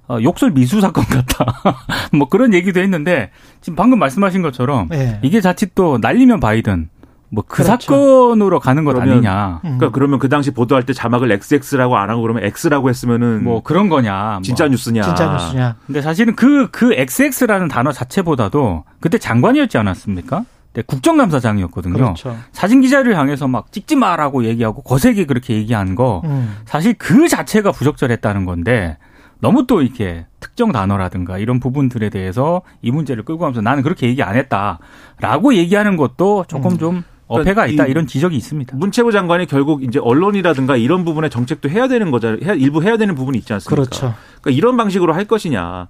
어, 0.09 0.19
욕설 0.23 0.51
미수 0.51 0.81
사건 0.81 1.05
같다. 1.05 1.63
뭐 2.13 2.29
그런 2.29 2.53
얘기도 2.53 2.81
했는데 2.81 3.31
지금 3.61 3.77
방금 3.77 4.01
말씀하신 4.01 4.43
것처럼 4.43 4.89
예. 4.93 5.21
이게 5.23 5.41
자칫 5.41 5.75
또 5.77 5.99
날리면 5.99 6.41
바이든 6.41 6.89
뭐그 7.31 7.63
그렇죠. 7.63 7.93
사건으로 7.93 8.61
가는 8.61 8.85
것 8.85 8.95
그러면 8.95 9.15
아니냐. 9.15 9.61
음. 9.65 9.79
그러니까 9.79 9.91
그러면 9.91 10.19
그 10.19 10.29
당시 10.29 10.51
보도할 10.51 10.85
때 10.85 10.93
자막을 10.93 11.31
XX라고 11.31 11.97
안 11.97 12.11
하고 12.11 12.23
그러면 12.23 12.43
X라고 12.45 12.89
했으면은 12.89 13.45
뭐 13.45 13.63
그런 13.63 13.89
거냐. 13.89 14.33
뭐. 14.35 14.43
진짜 14.43 14.67
뉴스냐? 14.69 15.03
진짜 15.03 15.33
뉴스냐? 15.33 15.77
근데 15.87 16.03
사실은 16.03 16.35
그, 16.35 16.69
그 16.71 16.93
XX라는 16.93 17.69
단어 17.69 17.93
자체보다도 17.93 18.85
그때 19.01 19.19
장관이었지 19.19 19.79
않았습니까? 19.79 20.45
그때 20.73 20.83
국정감사장이었거든요. 20.87 21.95
그렇죠. 21.95 22.37
사진 22.53 22.81
기자를 22.81 23.17
향해서 23.17 23.49
막 23.49 23.73
찍지 23.73 23.97
마라고 23.97 24.45
얘기하고 24.45 24.83
거세게 24.83 25.27
그렇게 25.27 25.55
얘기한 25.55 25.95
거 25.95 26.23
음. 26.25 26.57
사실 26.65 26.95
그 26.95 27.29
자체가 27.29 27.73
부적절했다는 27.73 28.45
건데 28.45 28.99
너무 29.41 29.67
또 29.67 29.83
이렇게 29.83 30.27
특정 30.39 30.71
단어라든가 30.71 31.39
이런 31.39 31.61
부분들에 31.61 32.11
대해서 32.11 32.63
이 32.83 32.91
문제를 32.91 33.25
끌고 33.25 33.41
가면서 33.41 33.63
나는 33.63 33.83
그렇게 33.83 34.07
얘기 34.07 34.23
안 34.23 34.37
했다라고 34.37 35.55
얘기하는 35.55 35.97
것도 35.97 36.45
조금 36.47 36.73
음. 36.73 36.79
좀 36.79 37.05
어폐가 37.31 37.67
있다 37.67 37.87
이 37.87 37.91
이런 37.91 38.07
지적이 38.07 38.37
있습니다. 38.37 38.77
문체부 38.77 39.13
장관이 39.13 39.47
결국 39.47 39.83
이제 39.85 39.99
언론이라든가 40.01 40.77
이런 40.77 41.05
부분에 41.05 41.29
정책도 41.29 41.69
해야 41.71 41.89
되는 41.89 42.11
거잖아요. 42.11 42.39
해야- 42.43 42.55
일부 42.55 42.83
해야 42.83 42.97
되는 42.97 43.15
부분이 43.15 43.39
있지 43.39 43.53
않습니까? 43.53 43.75
그렇죠. 43.75 44.15
그러니까 44.43 44.51
이런 44.59 44.77
방식으로 44.77 45.13
할 45.15 45.25
것이냐. 45.27 45.89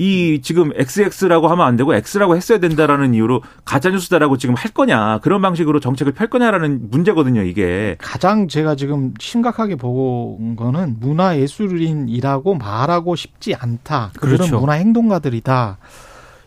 이 0.00 0.40
지금 0.44 0.70
XX라고 0.76 1.48
하면 1.48 1.66
안 1.66 1.74
되고 1.76 1.92
X라고 1.92 2.36
했어야 2.36 2.58
된다라는 2.58 3.14
이유로 3.14 3.42
가짜 3.64 3.90
뉴스다라고 3.90 4.36
지금 4.38 4.54
할 4.54 4.70
거냐. 4.70 5.18
그런 5.22 5.42
방식으로 5.42 5.80
정책을 5.80 6.12
펼 6.12 6.28
거냐라는 6.28 6.88
문제거든요, 6.90 7.42
이게. 7.42 7.96
가장 7.98 8.46
제가 8.46 8.76
지금 8.76 9.12
심각하게 9.18 9.74
본 9.74 10.54
거는 10.54 10.98
문화예술인이라고 11.00 12.54
말하고 12.54 13.16
싶지 13.16 13.56
않다. 13.56 14.10
그들은 14.14 14.36
그렇죠. 14.36 14.60
문화행동가들이다. 14.60 15.78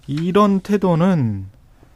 이런 0.08 0.62
태도는 0.62 1.48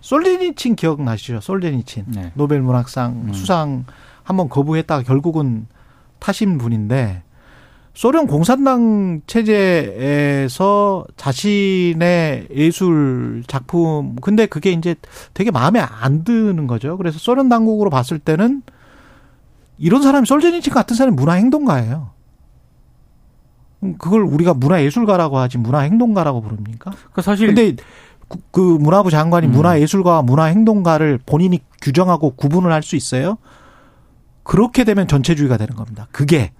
솔제니친 0.06 0.76
기억나시죠? 0.76 1.41
솔제니친. 1.41 2.06
네. 2.10 2.32
노벨 2.36 2.62
문학상 2.62 3.24
음. 3.30 3.34
수상 3.34 3.86
한번 4.22 4.50
거부했다가 4.50 5.02
결국은 5.02 5.65
타신 6.20 6.60
분인데 6.60 7.24
소련 7.96 8.28
공산당 8.28 9.22
체제에서 9.26 11.08
자신의 11.18 12.50
예술 12.52 13.44
작품 13.48 14.15
근데 14.18 14.46
그게 14.46 14.74
이제 14.74 14.94
되게 15.34 15.50
마음에 15.50 15.80
안 15.80 16.24
드는 16.24 16.68
거죠. 16.68 16.98
그래서 16.98 17.18
소련 17.18 17.50
당국으로 17.50 17.89
봤을 17.89 18.20
때는 18.20 18.62
이런 19.80 20.04
사람이 20.04 20.28
솔제니친 20.28 20.72
같은 20.72 20.96
사람이 20.96 21.15
문화 21.15 21.34
행동가예요. 21.34 22.12
그걸 23.98 24.22
우리가 24.22 24.54
문화 24.54 24.84
예술가라고 24.84 25.39
하지 25.39 25.58
문화 25.58 25.80
행동가라고 25.80 26.41
부릅니까? 26.41 26.91
그 27.12 27.22
사실 27.24 27.48
근데 27.48 27.76
그, 28.28 28.38
그 28.52 28.60
문화부 28.60 29.12
장관이 29.12 29.48
음. 29.48 29.52
문화예술가와 29.52 30.22
문화행동가를 30.24 31.20
본인이 31.26 31.60
규정하고 31.82 32.32
구분을 32.36 32.72
할 32.72 32.82
수 32.84 32.96
있어요? 32.96 33.38
그렇게 34.44 34.84
되면 34.84 35.08
전체주의가 35.08 35.58
되는 35.58 35.76
겁니다. 35.76 36.08
그게 36.12 36.52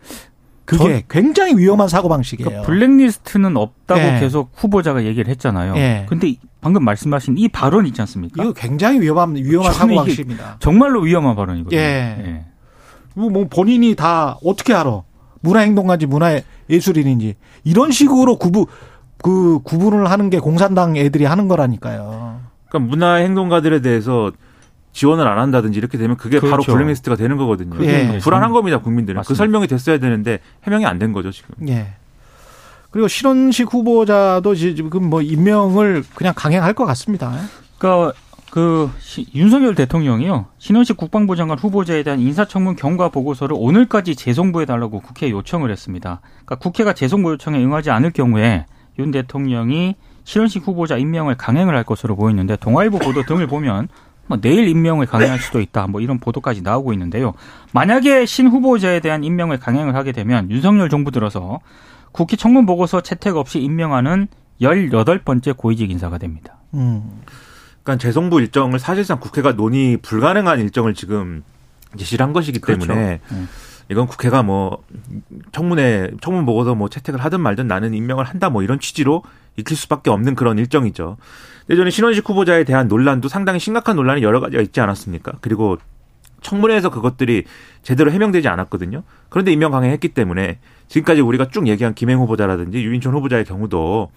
그게 0.66 1.04
굉장히 1.08 1.56
위험한 1.56 1.88
사고 1.88 2.10
방식이에요. 2.10 2.50
그러니까 2.50 2.66
블랙리스트는 2.68 3.56
없다고 3.56 4.02
예. 4.02 4.20
계속 4.20 4.50
후보자가 4.56 5.04
얘기를 5.06 5.30
했잖아요. 5.30 5.76
예. 5.78 6.06
근데 6.10 6.34
방금 6.62 6.84
말씀하신 6.84 7.38
이 7.38 7.48
발언 7.48 7.86
있지 7.86 8.02
않습니까? 8.02 8.42
이거 8.42 8.54
굉장히 8.54 9.00
위험한 9.02 9.36
위험한 9.36 9.72
사고 9.74 9.94
방식입니다. 9.96 10.58
정말로 10.60 11.02
위험한 11.02 11.36
발언이거든요. 11.36 11.80
예. 11.80 12.46
뭐, 13.14 13.30
뭐 13.30 13.48
본인이 13.48 13.94
다 13.96 14.38
어떻게 14.44 14.74
알아? 14.74 15.04
문화행동가인지 15.42 16.08
문화예술인인지 16.08 17.36
이런 17.64 17.92
식으로 17.92 18.38
구분 18.40 18.66
그 19.26 19.58
구분을 19.64 20.12
하는 20.12 20.30
게 20.30 20.38
공산당 20.38 20.96
애들이 20.98 21.26
하는 21.26 21.48
거라니까요. 21.48 22.42
그러니까 22.70 22.92
문화 22.92 23.16
행동가들에 23.16 23.82
대해서 23.82 24.32
지원을 24.94 25.28
안 25.28 25.40
한다든지 25.40 25.80
이렇게 25.80 25.98
되면 25.98 26.16
그게 26.16 26.40
바로 26.40 26.52
그렇죠. 26.58 26.74
블랙리스트가 26.74 27.16
되는 27.16 27.36
거거든요. 27.36 27.84
예. 27.84 28.20
불안한 28.20 28.52
겁니다, 28.52 28.78
국민들은. 28.82 29.16
그 29.16 29.20
맞습니다. 29.22 29.38
설명이 29.40 29.66
됐어야 29.68 29.98
되는데 29.98 30.42
해명이 30.66 30.86
안 30.86 31.00
된 31.00 31.12
거죠, 31.12 31.32
지금. 31.32 31.56
예. 31.68 31.88
그리고 32.92 33.08
신원식 33.08 33.74
후보자도 33.74 34.54
지금 34.54 35.10
뭐 35.10 35.24
임명을 35.24 36.04
그냥 36.14 36.34
강행할 36.36 36.74
것 36.74 36.86
같습니다. 36.86 37.34
그러니까 37.80 38.14
그 38.52 38.92
시- 39.00 39.26
윤석열 39.34 39.74
대통령이요 39.74 40.46
신원식 40.60 40.98
국방부 40.98 41.36
장관 41.36 41.58
후보자에 41.58 42.04
대한 42.04 42.20
인사청문 42.20 42.76
경과 42.76 43.10
보고서를 43.10 43.56
오늘까지 43.60 44.16
재송부해 44.16 44.68
달라고 44.68 45.00
국회에 45.02 45.32
요청을 45.32 45.72
했습니다. 45.72 46.22
그러니까 46.46 46.56
국회가 46.58 46.94
재송부 46.94 47.32
요청에 47.32 47.58
응하지 47.58 47.90
않을 47.90 48.12
경우에 48.12 48.66
윤 49.00 49.12
대통령이 49.12 49.96
신원식 50.24 50.68
후보자 50.68 50.98
임명을 50.98 51.36
강행을 51.36 51.76
할 51.76 51.84
것으로 51.84 52.16
보이는데 52.16 52.56
동아일보 52.58 53.00
보도 53.00 53.24
등을 53.24 53.48
보면 53.48 53.88
뭐 54.28 54.40
내일 54.42 54.68
임명을 54.68 55.06
강행할 55.06 55.40
수도 55.40 55.62
있다 55.62 55.88
뭐 55.88 56.02
이런 56.02 56.20
보도까지 56.20 56.62
나오고 56.62 56.94
있는데요. 56.94 57.34
만약에 57.74 58.26
신 58.26 58.48
후보자에 58.48 59.00
대한 59.00 59.24
임명을 59.24 59.60
강행을 59.60 59.96
하게 59.96 60.12
되면 60.12 60.50
윤석열 60.50 60.90
정부 60.90 61.12
들어서 61.12 61.60
국회 62.12 62.36
청문 62.36 62.66
보고서 62.66 63.02
채택 63.02 63.36
없이 63.36 63.60
임명하는 63.60 64.28
18번째 64.62 65.58
고위직 65.58 65.92
인사가 65.92 66.18
됩니다. 66.18 66.58
음. 66.74 67.22
그러니까 67.84 68.02
재송부 68.02 68.40
일정을 68.42 68.80
사실상 68.80 69.20
국회가 69.20 69.52
논의 69.52 69.98
불가능한 69.98 70.60
일정을 70.60 70.96
지금 70.96 71.44
제시를 71.98 72.26
한 72.26 72.34
것이기 72.34 72.60
그렇죠. 72.60 72.88
때문에 72.88 73.20
음. 73.32 73.48
이건 73.90 74.08
국회가 74.08 74.44
뭐 74.44 74.84
청문회 75.52 76.12
청문 76.22 76.46
보고서 76.46 76.76
뭐 76.76 76.90
채택을 76.90 77.24
하든 77.24 77.42
말든 77.42 77.68
나는 77.68 77.94
임명을 77.94 78.24
한다 78.26 78.50
뭐 78.50 78.64
이런 78.64 78.80
취지로 78.80 79.24
익힐 79.58 79.78
수밖에 79.78 80.10
없는 80.10 80.36
그런 80.36 80.58
일정이죠. 80.58 81.18
저는 81.70 81.92
신원식 81.92 82.28
후보자에 82.28 82.64
대한 82.64 82.88
논란도 82.88 83.28
상당히 83.28 83.60
심각한 83.60 83.96
논란이 83.96 84.22
여러 84.24 84.40
가지가 84.40 84.62
있지 84.62 84.82
않았습니까? 84.82 85.34
그리고 85.42 85.78
청문회에서 86.42 86.90
그것들이 86.92 87.44
제대로 87.82 88.12
해명되지 88.12 88.48
않았거든요. 88.48 89.04
그런데 89.30 89.52
임명 89.52 89.72
강행했기 89.72 90.10
때문에 90.10 90.60
지금까지 90.88 91.22
우리가 91.22 91.50
쭉 91.50 91.68
얘기한 91.68 91.96
김행 91.96 92.20
후보자라든지 92.20 92.84
유인촌 92.84 93.14
후보자의 93.14 93.46
경우도 93.46 94.12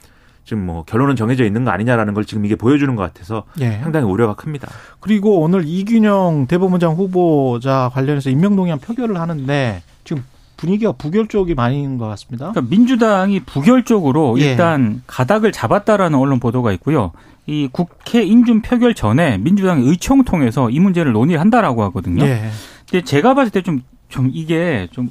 지금 0.48 0.64
뭐 0.64 0.82
결론은 0.82 1.14
정해져 1.14 1.44
있는 1.44 1.64
거 1.64 1.70
아니냐라는 1.72 2.14
걸 2.14 2.24
지금 2.24 2.46
이게 2.46 2.56
보여주는 2.56 2.96
것 2.96 3.02
같아서 3.02 3.44
예. 3.60 3.72
상당히 3.82 4.06
우려가 4.06 4.32
큽니다. 4.32 4.66
그리고 4.98 5.40
오늘 5.40 5.64
이균영 5.66 6.46
대법원장 6.48 6.94
후보자 6.94 7.90
관련해서 7.92 8.30
임명동의안 8.30 8.78
표결을 8.78 9.20
하는데 9.20 9.82
지금 10.04 10.24
분위기가 10.56 10.92
부결적이 10.92 11.54
많은 11.54 11.98
것 11.98 12.08
같습니다. 12.08 12.52
그러니까 12.52 12.74
민주당이 12.74 13.40
부결적으로 13.40 14.40
예. 14.40 14.52
일단 14.52 15.02
가닥을 15.06 15.52
잡았다라는 15.52 16.18
언론 16.18 16.40
보도가 16.40 16.72
있고요. 16.72 17.12
이 17.44 17.68
국회 17.70 18.22
인준 18.22 18.62
표결 18.62 18.94
전에 18.94 19.36
민주당이 19.36 19.86
의총 19.86 20.24
통해서 20.24 20.70
이 20.70 20.80
문제를 20.80 21.12
논의를 21.12 21.42
한다라고 21.42 21.82
하거든요. 21.84 22.24
예. 22.24 22.48
근데 22.90 23.04
제가 23.04 23.34
봤을 23.34 23.50
때 23.50 23.60
좀좀 23.60 24.30
이게 24.32 24.88
좀 24.92 25.10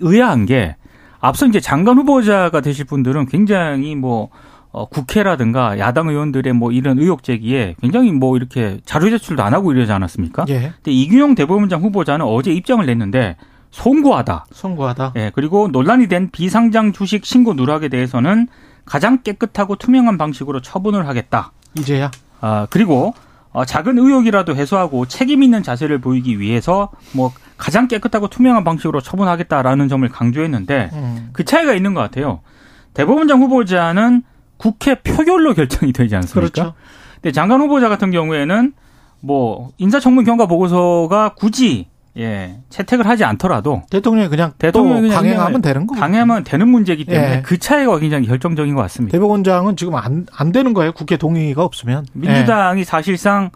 의아한 0.00 0.44
게 0.44 0.76
앞서 1.20 1.46
이제 1.46 1.58
장관 1.58 1.96
후보자가 1.96 2.60
되실 2.60 2.84
분들은 2.84 3.28
굉장히 3.28 3.94
뭐 3.94 4.28
어, 4.74 4.86
국회라든가 4.86 5.78
야당 5.78 6.08
의원들의 6.08 6.52
뭐 6.52 6.72
이런 6.72 6.98
의혹 6.98 7.22
제기에 7.22 7.76
굉장히 7.80 8.10
뭐 8.10 8.36
이렇게 8.36 8.80
자료 8.84 9.08
제출도 9.08 9.40
안 9.40 9.54
하고 9.54 9.72
이러지 9.72 9.92
않았습니까? 9.92 10.46
예. 10.48 10.72
근데 10.74 10.90
이균용 10.90 11.36
대법원장 11.36 11.80
후보자는 11.80 12.26
어제 12.26 12.52
입장을 12.52 12.84
냈는데 12.84 13.36
송구하다. 13.70 14.46
선고하다. 14.50 15.12
예, 15.14 15.30
그리고 15.32 15.68
논란이 15.68 16.08
된 16.08 16.28
비상장 16.30 16.92
주식 16.92 17.24
신고 17.24 17.54
누락에 17.54 17.88
대해서는 17.88 18.48
가장 18.84 19.22
깨끗하고 19.22 19.76
투명한 19.76 20.18
방식으로 20.18 20.60
처분을 20.60 21.06
하겠다. 21.06 21.52
이제야. 21.78 22.10
아, 22.40 22.66
그리고 22.68 23.14
어, 23.52 23.64
작은 23.64 23.96
의혹이라도 23.96 24.56
해소하고 24.56 25.06
책임 25.06 25.44
있는 25.44 25.62
자세를 25.62 25.98
보이기 25.98 26.40
위해서 26.40 26.90
뭐 27.12 27.32
가장 27.56 27.86
깨끗하고 27.86 28.26
투명한 28.26 28.64
방식으로 28.64 29.00
처분하겠다라는 29.00 29.86
점을 29.86 30.08
강조했는데 30.08 30.90
음. 30.94 31.28
그 31.32 31.44
차이가 31.44 31.74
있는 31.74 31.94
것 31.94 32.00
같아요. 32.00 32.40
대법원장 32.94 33.40
후보자는 33.40 34.24
국회 34.64 34.94
표결로 34.94 35.52
결정이 35.52 35.92
되지 35.92 36.16
않습니까? 36.16 36.40
그렇죠. 36.40 36.74
근데 37.16 37.32
장관 37.32 37.60
후보자 37.60 37.90
같은 37.90 38.10
경우에는 38.10 38.72
뭐 39.20 39.72
인사청문 39.76 40.24
경과 40.24 40.46
보고서가 40.46 41.34
굳이 41.34 41.88
예, 42.16 42.60
채택을 42.70 43.06
하지 43.06 43.24
않더라도 43.24 43.82
대통령이 43.90 44.28
그냥 44.28 44.52
대통령이 44.56 44.94
또 44.94 45.02
그냥 45.08 45.16
강행하면 45.16 45.60
되는 45.60 45.86
거고. 45.86 46.00
강행하면 46.00 46.44
되는 46.44 46.68
문제이기 46.68 47.04
때문에 47.04 47.36
예. 47.36 47.42
그 47.42 47.58
차이가 47.58 47.98
굉장히 47.98 48.26
결정적인 48.26 48.74
것 48.74 48.80
같습니다. 48.82 49.12
대법원장은 49.12 49.76
지금 49.76 49.96
안, 49.96 50.26
안 50.34 50.50
되는 50.50 50.72
거예요. 50.72 50.92
국회 50.92 51.18
동의가 51.18 51.62
없으면. 51.62 52.06
민주당이 52.14 52.84
사실상 52.84 53.50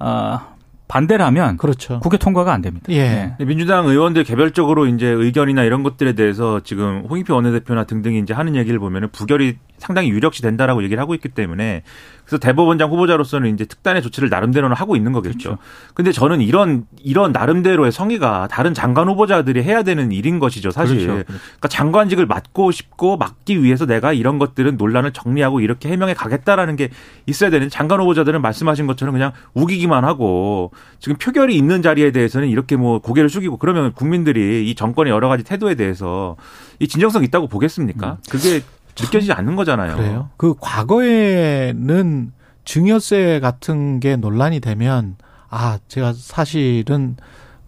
어, 0.00 0.40
반대를 0.88 1.24
하면 1.26 1.52
예. 1.52 1.56
그렇죠. 1.56 2.00
국회 2.00 2.16
통과가 2.16 2.52
안 2.52 2.62
됩니다. 2.62 2.86
예. 2.90 3.34
근데 3.36 3.44
민주당 3.44 3.86
의원들 3.86 4.24
개별적으로 4.24 4.86
이제 4.86 5.06
의견이나 5.06 5.62
이런 5.62 5.84
것들에 5.84 6.14
대해서 6.14 6.60
지금 6.64 7.04
홍익표 7.08 7.32
원내대표나 7.32 7.84
등등이 7.84 8.18
이제 8.18 8.34
하는 8.34 8.56
얘기를 8.56 8.80
보면은 8.80 9.10
부결이 9.12 9.58
상당히 9.78 10.10
유력시 10.10 10.42
된다라고 10.42 10.82
얘기를 10.82 11.00
하고 11.00 11.14
있기 11.14 11.28
때문에 11.28 11.82
그래서 12.28 12.38
대법원장 12.40 12.90
후보자로서는 12.90 13.54
이제 13.54 13.64
특단의 13.64 14.02
조치를 14.02 14.28
나름대로는 14.28 14.76
하고 14.76 14.96
있는 14.96 15.12
거겠죠. 15.12 15.56
그렇죠. 15.56 15.58
근데 15.94 16.12
저는 16.12 16.42
이런 16.42 16.84
이런 17.02 17.32
나름대로의 17.32 17.90
성의가 17.90 18.48
다른 18.50 18.74
장관 18.74 19.08
후보자들이 19.08 19.62
해야 19.62 19.82
되는 19.82 20.12
일인 20.12 20.38
것이죠, 20.38 20.70
사실. 20.70 20.98
그렇죠. 20.98 21.24
그러니까 21.24 21.68
장관직을 21.68 22.26
맡고 22.26 22.70
싶고 22.70 23.16
맡기 23.16 23.62
위해서 23.62 23.86
내가 23.86 24.12
이런 24.12 24.38
것들은 24.38 24.76
논란을 24.76 25.12
정리하고 25.12 25.60
이렇게 25.60 25.88
해명해 25.88 26.12
가겠다라는 26.12 26.76
게 26.76 26.90
있어야 27.24 27.48
되는데 27.48 27.70
장관 27.70 28.00
후보자들은 28.00 28.42
말씀하신 28.42 28.86
것처럼 28.86 29.14
그냥 29.14 29.32
우기기만 29.54 30.04
하고 30.04 30.70
지금 30.98 31.16
표결이 31.16 31.56
있는 31.56 31.80
자리에 31.80 32.10
대해서는 32.10 32.48
이렇게 32.48 32.76
뭐 32.76 32.98
고개를 32.98 33.30
숙이고 33.30 33.56
그러면 33.56 33.92
국민들이 33.94 34.68
이 34.68 34.74
정권의 34.74 35.10
여러 35.10 35.28
가지 35.28 35.44
태도에 35.44 35.76
대해서 35.76 36.36
이 36.78 36.88
진정성 36.88 37.24
있다고 37.24 37.48
보겠습니까? 37.48 38.18
그게 38.28 38.60
느껴지지 39.00 39.32
않는 39.32 39.56
거잖아요. 39.56 39.96
그래요. 39.96 40.30
그 40.36 40.54
과거에는 40.60 42.32
증여세 42.64 43.40
같은 43.40 44.00
게 44.00 44.16
논란이 44.16 44.60
되면 44.60 45.16
아 45.48 45.78
제가 45.88 46.12
사실은 46.12 47.16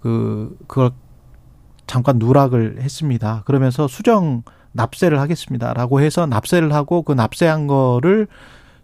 그 0.00 0.56
그걸 0.66 0.90
잠깐 1.86 2.18
누락을 2.18 2.78
했습니다. 2.80 3.42
그러면서 3.46 3.88
수정 3.88 4.42
납세를 4.72 5.18
하겠습니다라고 5.18 6.00
해서 6.00 6.26
납세를 6.26 6.72
하고 6.72 7.02
그 7.02 7.12
납세한 7.12 7.66
거를 7.66 8.28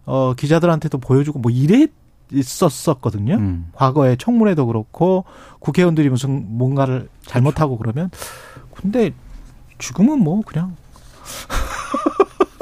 어 0.05 0.35
기자들한테도 0.35 0.99
보여주고 0.99 1.39
뭐 1.39 1.51
이래 1.51 1.87
있었었거든요. 2.33 3.35
음. 3.35 3.69
과거에 3.73 4.17
청문회도 4.17 4.67
그렇고 4.67 5.25
국회의원들이 5.61 6.09
무슨 6.09 6.59
뭔가를 6.59 7.09
잘못하고 7.25 7.79
그러면 7.79 8.11
근데 8.75 9.13
지금은 9.79 10.21
뭐 10.21 10.43
그냥 10.45 10.75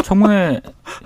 청문회 0.05 0.61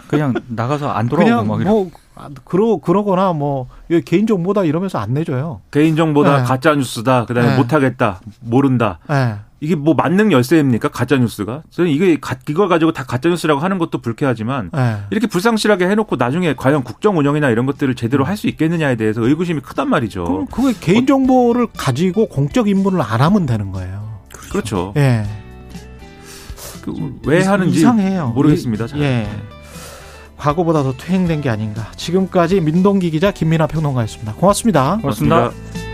그냥 0.09 0.35
나가서 0.49 0.91
안 0.91 1.09
돌아오고 1.09 1.31
그냥 1.31 1.47
막 1.49 1.61
이런. 1.61 1.73
뭐 1.73 1.91
아, 2.17 2.29
그러 2.45 2.79
그러거나 2.79 3.33
뭐 3.33 3.69
이거 3.89 4.01
개인 4.05 4.27
정보다 4.27 4.65
이러면서 4.65 4.99
안 4.99 5.15
내줘요. 5.15 5.61
개인 5.71 5.95
정보다 5.97 6.39
네. 6.39 6.43
가짜 6.45 6.75
뉴스다. 6.75 7.27
그다음에 7.27 7.51
네. 7.53 7.57
못하겠다. 7.57 8.21
모른다. 8.41 8.99
예. 9.11 9.37
이게 9.61 9.75
뭐 9.75 9.95
만능 9.95 10.31
열쇠입니까? 10.31 10.89
가짜 10.89 11.17
뉴스가? 11.17 11.63
저는 11.71 11.91
이게 11.91 12.17
가- 12.21 12.37
이걸 12.49 12.69
가지고 12.69 12.93
다 12.93 13.05
가짜 13.05 13.29
뉴스라고 13.29 13.61
하는 13.61 13.79
것도 13.79 13.99
불쾌하지만 13.99 14.71
예. 14.77 14.97
이렇게 15.11 15.27
불상실하게 15.29 15.89
해놓고 15.89 16.17
나중에 16.17 16.55
과연 16.55 16.83
국정 16.85 17.19
운영이나 17.19 17.51
이런 17.51 17.67
것들을 17.67 17.95
제대로 17.95 18.25
할 18.25 18.37
수 18.37 18.47
있겠느냐에 18.49 18.95
대해서 18.97 19.21
의구심이 19.23 19.61
크단 19.61 19.89
말이죠. 19.89 20.25
그럼 20.25 20.47
그게 20.47 20.73
개인 20.81 21.07
정보를 21.07 21.69
가지고 21.77 22.27
공적 22.29 22.69
임무를 22.69 23.01
안 23.03 23.21
하면 23.21 23.47
되는 23.47 23.71
거예요. 23.73 24.21
그렇죠. 24.51 24.93
예. 24.97 25.25
그 26.95 27.29
왜 27.31 27.43
하는지 27.43 27.79
이상해요. 27.79 28.29
모르겠습니다. 28.35 28.87
잘. 28.87 29.01
예. 29.01 29.29
과거보다 30.37 30.83
더 30.85 30.93
퇴행된 30.97 31.41
게 31.41 31.51
아닌가. 31.51 31.91
지금까지 31.97 32.61
민동기 32.61 33.11
기자 33.11 33.33
김민아 33.33 33.67
평론가였습니다. 33.67 34.35
고맙습니다. 34.35 34.99
고맙습니다. 35.01 35.37
고맙습니다. 35.37 35.88